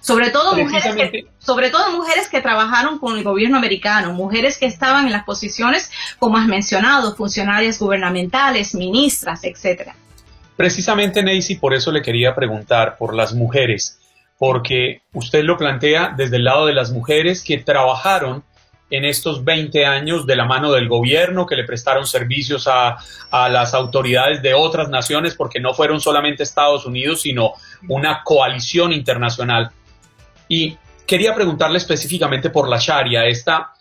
Sobre 0.00 0.30
todo, 0.30 0.56
mujeres 0.56 0.92
que, 0.96 1.26
sobre 1.38 1.70
todo 1.70 1.92
mujeres 1.92 2.26
que 2.28 2.40
trabajaron 2.40 2.98
con 2.98 3.16
el 3.16 3.22
gobierno 3.22 3.58
americano, 3.58 4.12
mujeres 4.12 4.58
que 4.58 4.66
estaban 4.66 5.06
en 5.06 5.12
las 5.12 5.22
posiciones, 5.22 5.88
como 6.18 6.36
has 6.36 6.48
mencionado, 6.48 7.14
funcionarias 7.14 7.78
gubernamentales, 7.78 8.74
ministras, 8.74 9.44
etcétera. 9.44 9.94
Precisamente, 10.56 11.22
Nancy, 11.22 11.56
por 11.56 11.74
eso 11.74 11.92
le 11.92 12.02
quería 12.02 12.34
preguntar 12.34 12.96
por 12.96 13.14
las 13.14 13.34
mujeres, 13.34 14.00
porque 14.38 15.02
usted 15.12 15.44
lo 15.44 15.56
plantea 15.58 16.14
desde 16.16 16.36
el 16.36 16.44
lado 16.44 16.66
de 16.66 16.74
las 16.74 16.90
mujeres 16.90 17.44
que 17.44 17.58
trabajaron 17.58 18.42
en 18.88 19.04
estos 19.04 19.44
20 19.44 19.84
años 19.84 20.26
de 20.26 20.36
la 20.36 20.44
mano 20.44 20.72
del 20.72 20.88
gobierno, 20.88 21.44
que 21.44 21.56
le 21.56 21.64
prestaron 21.64 22.06
servicios 22.06 22.68
a, 22.68 22.96
a, 23.30 23.48
las 23.48 23.74
autoridades 23.74 24.40
de 24.42 24.54
otras 24.54 24.88
naciones, 24.88 25.34
porque 25.34 25.60
no 25.60 25.74
fueron 25.74 26.00
solamente 26.00 26.44
Estados 26.44 26.86
Unidos, 26.86 27.22
sino 27.22 27.52
una 27.88 28.22
coalición 28.24 28.92
internacional. 28.92 29.70
Y 30.48 30.78
quería 31.06 31.34
preguntarle 31.34 31.78
específicamente 31.78 32.48
por 32.48 32.68
la 32.68 32.78
Sharia, 32.78 33.26
esta 33.26 33.72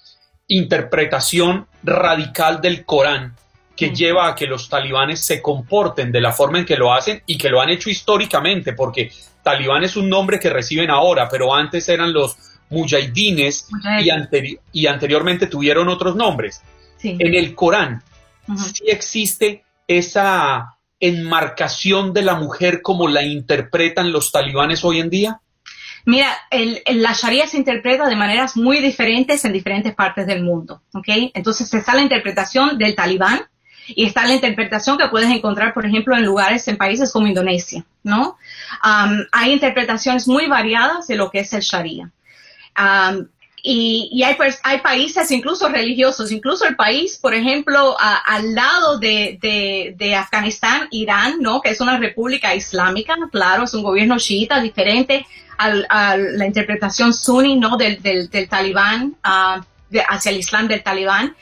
interpretación 0.48 1.68
radical 1.84 2.60
del 2.62 2.84
Corán 2.84 3.36
que 3.76 3.90
lleva 3.90 4.28
a 4.28 4.36
que 4.36 4.48
los 4.48 4.70
talibanes 4.70 5.26
se 5.26 5.42
comporten 5.42 6.12
de 6.12 6.22
la 6.22 6.32
forma 6.32 6.60
en 6.60 6.66
que 6.66 6.78
lo 6.78 6.94
hacen 6.94 7.22
y 7.26 7.38
que 7.38 7.50
lo 7.50 7.62
han 7.62 7.70
hecho 7.70 7.90
históricamente, 7.90 8.74
porque 8.74 9.12
talibán 9.44 9.84
es 9.84 9.96
un 9.96 10.10
nombre 10.10 10.40
que 10.40 10.50
reciben 10.50 10.90
ahora, 10.90 11.28
pero 11.30 11.54
antes 11.54 11.88
eran 11.90 12.14
los 12.14 12.38
mujahidines 12.70 13.68
y, 14.02 14.60
y, 14.72 14.88
anteriormente 14.88 15.48
tuvieron 15.48 15.88
otros 15.90 16.16
nombres. 16.16 16.62
En 17.04 17.36
el 17.36 17.54
Corán 17.54 18.02
sí 18.58 18.84
existe 18.88 19.64
esa 19.88 20.78
enmarcación 21.00 22.14
de 22.14 22.24
la 22.24 22.36
mujer 22.36 22.82
como 22.82 23.08
la 23.08 23.24
interpretan 23.24 24.12
los 24.12 24.32
talibanes 24.32 24.84
hoy 24.84 25.00
en 25.00 25.10
día. 25.10 25.42
Mira, 26.06 26.36
el, 26.52 26.82
la 26.86 27.14
Sharia 27.14 27.48
se 27.48 27.58
interpreta 27.58 28.08
de 28.08 28.16
maneras 28.16 28.56
muy 28.56 28.80
diferentes 28.80 29.44
en 29.44 29.54
diferentes 29.54 29.94
partes 29.96 30.28
del 30.28 30.44
mundo, 30.44 30.84
¿ok? 30.94 31.08
Entonces 31.34 31.72
está 31.74 31.96
la 31.96 32.02
interpretación 32.02 32.78
del 32.78 32.96
talibán, 32.96 33.42
y 33.88 34.06
está 34.06 34.26
la 34.26 34.34
interpretación 34.34 34.98
que 34.98 35.08
puedes 35.08 35.30
encontrar, 35.30 35.74
por 35.74 35.86
ejemplo, 35.86 36.16
en 36.16 36.26
lugares, 36.26 36.68
en 36.68 36.78
países 36.78 37.12
como 37.12 37.28
Indonesia, 37.28 37.86
¿no? 38.04 38.38
hay 39.32 39.54
interpretaciones 39.54 40.28
muy 40.28 40.48
variadas 40.48 41.08
de 41.08 41.16
lo 41.16 41.30
que 41.30 41.40
es 41.40 41.54
el 41.54 41.62
Sharia. 41.62 42.12
y, 43.64 44.24
hay, 44.24 44.36
pues, 44.36 44.60
hay, 44.64 44.80
países 44.80 45.32
incluso 45.32 45.70
religiosos, 45.70 46.32
incluso 46.32 46.66
el 46.66 46.76
país, 46.76 47.18
por 47.20 47.34
ejemplo, 47.34 47.96
al 48.00 48.54
lado 48.54 49.00
de, 49.00 49.96
de, 49.98 50.16
Afganistán, 50.16 50.88
Irán, 50.92 51.42
¿no? 51.42 51.62
Que 51.62 51.70
es 51.70 51.82
una 51.82 51.98
república 51.98 52.54
islámica, 52.54 53.16
claro, 53.32 53.64
es 53.64 53.74
un 53.74 53.84
gobierno 53.84 54.18
chiita 54.18 54.60
diferente 54.60 55.26
a 55.58 56.18
la 56.18 56.46
interpretación 56.46 57.14
suní, 57.14 57.58
¿no? 57.58 57.78
Del, 57.78 58.02
del, 58.02 58.50
talibán, 58.50 59.16
uh, 59.26 59.62
hacia 60.10 60.32
el 60.32 60.38
islam 60.38 60.68
del 60.68 60.84
talibán. 60.84 61.36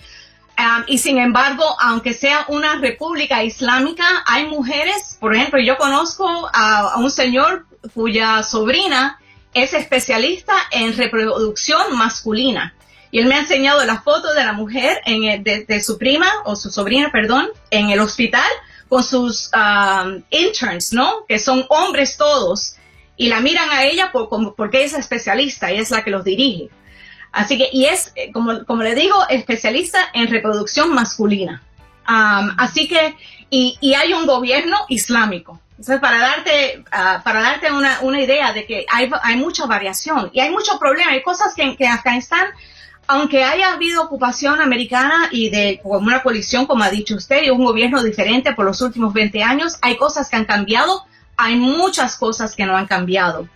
Um, 0.58 0.84
y 0.86 1.00
sin 1.00 1.18
embargo, 1.18 1.64
aunque 1.82 2.14
sea 2.14 2.46
una 2.48 2.76
república 2.76 3.44
islámica, 3.44 4.24
hay 4.28 4.48
mujeres, 4.48 5.18
por 5.20 5.36
ejemplo, 5.36 5.60
yo 5.60 5.78
conozco 5.78 6.28
a, 6.54 6.98
un 6.98 7.10
señor 7.10 7.66
cuya 7.94 8.44
sobrina 8.44 9.20
es 9.54 9.74
especialista 9.74 10.54
en 10.72 10.96
reproducción 10.96 11.98
masculina. 11.98 12.76
Y 13.10 13.20
él 13.20 13.28
me 13.28 13.36
ha 13.36 13.40
enseñado 13.40 13.84
la 13.86 14.02
foto 14.02 14.34
de 14.34 14.44
la 14.44 14.54
mujer 14.54 15.02
en 15.06 15.44
de, 15.44 15.84
su 15.84 15.98
prima 15.98 16.28
o 16.46 16.56
su 16.56 16.70
sobrina, 16.72 17.12
perdón, 17.12 17.50
en 17.70 17.90
el 17.90 18.00
hospital 18.00 18.50
con 18.90 19.04
sus 19.04 19.50
um, 19.56 20.22
interns, 20.30 20.94
¿no? 20.94 21.26
Que 21.28 21.40
son 21.40 21.66
hombres 21.70 22.18
todos. 22.18 22.76
Y 23.18 23.28
la 23.28 23.40
miran 23.40 23.70
a 23.72 23.86
ella 23.86 24.12
por, 24.12 24.56
porque 24.56 24.84
es 24.84 24.94
especialista 24.94 25.72
y 25.72 25.80
es 25.80 25.92
la 25.92 26.04
que 26.04 26.12
los 26.12 26.24
dirige. 26.24 26.70
Así 27.34 27.58
que, 27.58 27.68
y 27.74 27.86
es, 27.86 28.14
eh, 28.16 28.32
como, 28.32 28.64
como 28.64 28.84
le 28.84 28.94
digo, 28.94 29.16
especialista 29.28 30.00
en 30.14 30.28
reproducción 30.28 30.94
masculina. 30.94 31.64
así 32.06 32.88
que, 32.88 33.16
y, 33.50 33.78
y, 33.82 33.96
hay 33.96 34.14
un 34.14 34.28
gobierno 34.28 34.78
islámico. 34.88 35.60
Entonces, 35.72 36.00
para 36.00 36.20
darte, 36.20 36.84
ah, 36.92 37.22
para 37.24 37.42
darte 37.42 37.72
una, 37.72 38.00
una, 38.02 38.22
idea 38.22 38.54
de 38.54 38.66
que 38.66 38.86
hay, 38.92 39.10
hay, 39.24 39.36
mucha 39.36 39.66
variación 39.66 40.30
y 40.32 40.40
hay 40.40 40.52
mucho 40.52 40.78
problema, 40.80 41.12
hay 41.12 41.24
cosas 41.24 41.56
que, 41.56 41.76
que 41.76 41.88
Afganistán, 41.88 42.48
aunque 43.08 43.44
haya 43.44 43.74
habido 43.74 44.04
ocupación 44.04 44.62
americana 44.62 45.30
y 45.32 45.50
de 45.50 45.80
como 45.82 46.08
una 46.08 46.22
coalición, 46.22 46.68
como 46.68 46.84
ha 46.84 46.90
dicho 46.90 47.16
usted, 47.16 47.44
y 47.44 47.50
un 47.50 47.66
gobierno 47.66 48.04
diferente 48.04 48.54
por 48.54 48.66
los 48.66 48.80
últimos 48.82 49.14
20 49.14 49.44
años, 49.44 49.78
hay 49.82 49.98
cosas 49.98 50.30
que 50.30 50.36
han 50.36 50.46
cambiado, 50.46 51.04
hay 51.36 51.56
muchas 51.56 52.18
cosas 52.18 52.56
que 52.56 52.66
no 52.66 52.78
han 52.78 52.86
cambiado 52.86 53.48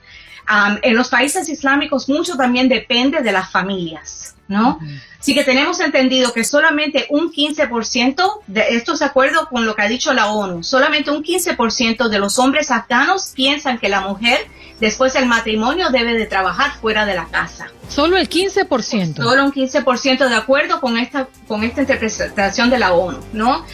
en 0.82 0.96
los 0.96 1.10
países 1.10 1.50
islámicos 1.50 2.08
mucho 2.10 2.36
también 2.36 2.70
depende 2.70 3.22
de 3.22 3.32
las 3.32 3.52
familias, 3.52 4.36
¿no? 4.48 4.80
Así 5.20 5.34
que 5.34 5.44
tenemos 5.44 5.80
entendido 5.80 6.32
que 6.32 6.44
solamente 6.44 7.08
un 7.10 7.32
15%, 7.32 8.42
de 8.48 8.64
esto 8.70 8.94
es 8.94 9.00
de 9.00 9.06
acuerdo 9.06 9.50
con 9.50 9.66
lo 9.66 9.76
que 9.76 9.82
ha 9.82 9.88
dicho 9.88 10.14
la 10.14 10.32
ONU, 10.32 10.64
solamente 10.64 11.12
un 11.12 11.24
15% 11.24 12.08
de 12.08 12.20
los 12.20 12.40
hombres 12.40 12.72
afganos 12.72 13.34
piensan 13.36 13.78
que 13.78 13.90
la 13.90 14.02
mujer 14.02 14.48
después 14.80 15.14
del 15.14 15.26
matrimonio 15.26 15.90
debe 15.90 16.14
de 16.14 16.28
trabajar 16.28 16.72
fuera 16.80 17.06
de 17.06 17.16
la 17.16 17.26
casa. 17.26 17.68
Solo 17.90 18.18
el 18.18 18.30
15%. 18.30 19.16
Solo 19.16 19.44
un 19.44 19.52
15% 19.52 20.30
de 20.30 20.36
acuerdo 20.36 20.80
con 20.80 20.98
esta, 20.98 21.28
con 21.48 21.64
esta 21.64 21.82
interpretación 21.82 22.70
de 22.70 22.80
la 22.80 22.94
ONU, 22.94 23.20
¿no? 23.34 23.66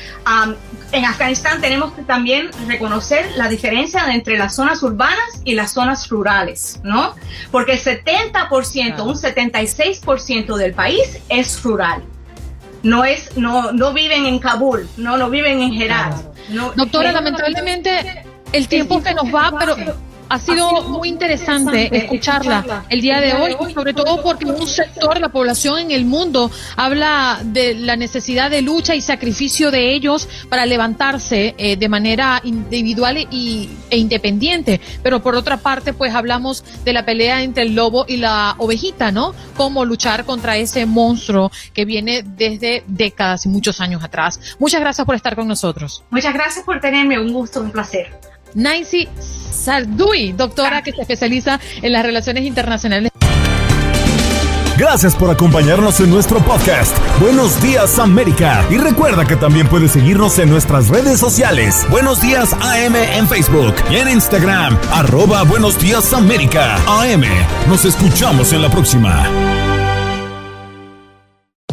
En 0.94 1.06
Afganistán 1.06 1.60
tenemos 1.60 1.94
que 1.94 2.04
también 2.04 2.50
reconocer 2.68 3.32
la 3.36 3.50
diferencia 3.50 4.14
entre 4.14 4.38
las 4.38 4.56
zonas 4.56 4.82
urbanas 4.84 5.42
y 5.44 5.56
las 5.56 5.74
zonas 5.74 6.08
rurales, 6.08 6.80
¿no? 6.84 7.16
Porque 7.52 7.74
el 7.74 7.80
70%, 7.80 9.04
un 9.04 9.16
76% 9.16 10.56
del 10.56 10.74
país 10.74 11.20
es 11.30 11.62
rural. 11.64 12.04
No 12.84 13.04
es, 13.06 13.36
no, 13.38 13.72
no 13.72 13.94
viven 13.94 14.26
en 14.26 14.40
Kabul, 14.40 14.88
no, 14.98 15.18
no 15.18 15.30
viven 15.30 15.62
en 15.62 15.74
Herat. 15.74 16.16
Doctora, 16.76 17.12
lamentablemente 17.12 18.26
el 18.52 18.68
tiempo 18.68 19.02
se 19.02 19.14
nos 19.16 19.34
va, 19.34 19.52
pero 19.58 19.76
ha 20.30 20.40
sido 20.40 20.84
muy 20.84 21.10
interesante 21.10 21.96
escucharla 21.96 22.86
el 22.90 23.02
día 23.02 23.20
de 23.20 23.34
hoy, 23.34 23.56
sobre 23.74 23.94
todo 23.94 24.22
porque 24.22 24.46
un 24.46 24.68
sector 24.68 25.16
de 25.16 25.20
la 25.20 25.30
población 25.30 25.80
en 25.80 25.92
el 25.92 26.06
mundo 26.06 26.52
habla 26.76 27.40
de 27.44 27.76
la 27.76 27.96
necesidad 27.96 28.50
de 28.50 28.62
lucha 28.62 28.96
y 28.96 29.02
sacrificio 29.02 29.72
de 29.72 29.94
ellos 29.94 30.28
para 30.50 30.66
levantarse 30.66 31.56
eh, 31.58 31.76
de 31.78 31.90
manera 31.90 32.42
individual 32.44 33.18
y, 33.30 33.70
e 33.90 33.98
independiente. 33.98 34.80
Pero 35.02 35.22
por 35.22 35.36
otra 35.36 35.58
parte, 35.58 35.94
pues 35.94 36.14
hablamos 36.14 36.64
de 36.84 36.94
la 36.94 37.06
pelea 37.06 37.44
entre 37.44 37.64
el 37.64 37.76
lobo 37.76 38.06
y 38.08 38.18
la 38.18 38.56
ovejita, 38.58 39.12
¿no? 39.12 39.34
Cómo 39.56 39.86
luchar 39.86 40.26
contra 40.26 40.58
ese 40.58 40.86
monstruo 40.86 41.52
que 41.74 41.86
viene 41.86 42.24
desde 42.24 42.84
décadas 42.88 43.46
y 43.46 43.50
muchos 43.50 43.82
años 43.82 44.04
atrás. 44.04 44.40
Muchas 44.60 44.82
gracias 44.82 45.06
por 45.06 45.16
estar 45.16 45.36
con 45.36 45.48
nosotros. 45.48 46.04
Muchas 46.10 46.34
gracias 46.34 46.66
por 46.66 46.80
tenerme, 46.80 47.20
un 47.20 47.34
gusto, 47.34 47.62
un 47.62 47.72
placer. 47.72 48.33
Nancy 48.56 49.08
Sardui, 49.52 50.34
doctora 50.34 50.82
que 50.82 50.92
se 50.92 51.02
especializa 51.02 51.60
en 51.82 51.92
las 51.92 52.04
relaciones 52.04 52.44
internacionales. 52.44 53.12
Gracias 54.78 55.16
por 55.16 55.30
acompañarnos 55.30 56.00
en 56.00 56.10
nuestro 56.10 56.40
podcast. 56.40 56.98
Buenos 57.22 57.62
días 57.62 58.00
América. 58.00 58.66
Y 58.72 58.78
recuerda 58.78 59.26
que 59.26 59.36
también 59.36 59.68
puedes 59.68 59.92
seguirnos 59.92 60.40
en 60.40 60.50
nuestras 60.50 60.90
redes 60.90 61.20
sociales. 61.20 61.86
Buenos 61.92 62.22
días 62.22 62.54
AM 62.54 62.96
en 62.96 63.28
Facebook 63.28 63.76
y 63.92 63.98
en 63.98 64.10
Instagram. 64.10 64.78
Arroba 64.92 65.44
Buenos 65.44 65.80
días 65.80 66.12
América. 66.14 66.78
AM. 66.88 67.24
Nos 67.70 67.86
escuchamos 67.86 68.52
en 68.52 68.64
la 68.64 68.70
próxima. 68.70 69.63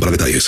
para 0.00 0.10
detalles. 0.10 0.44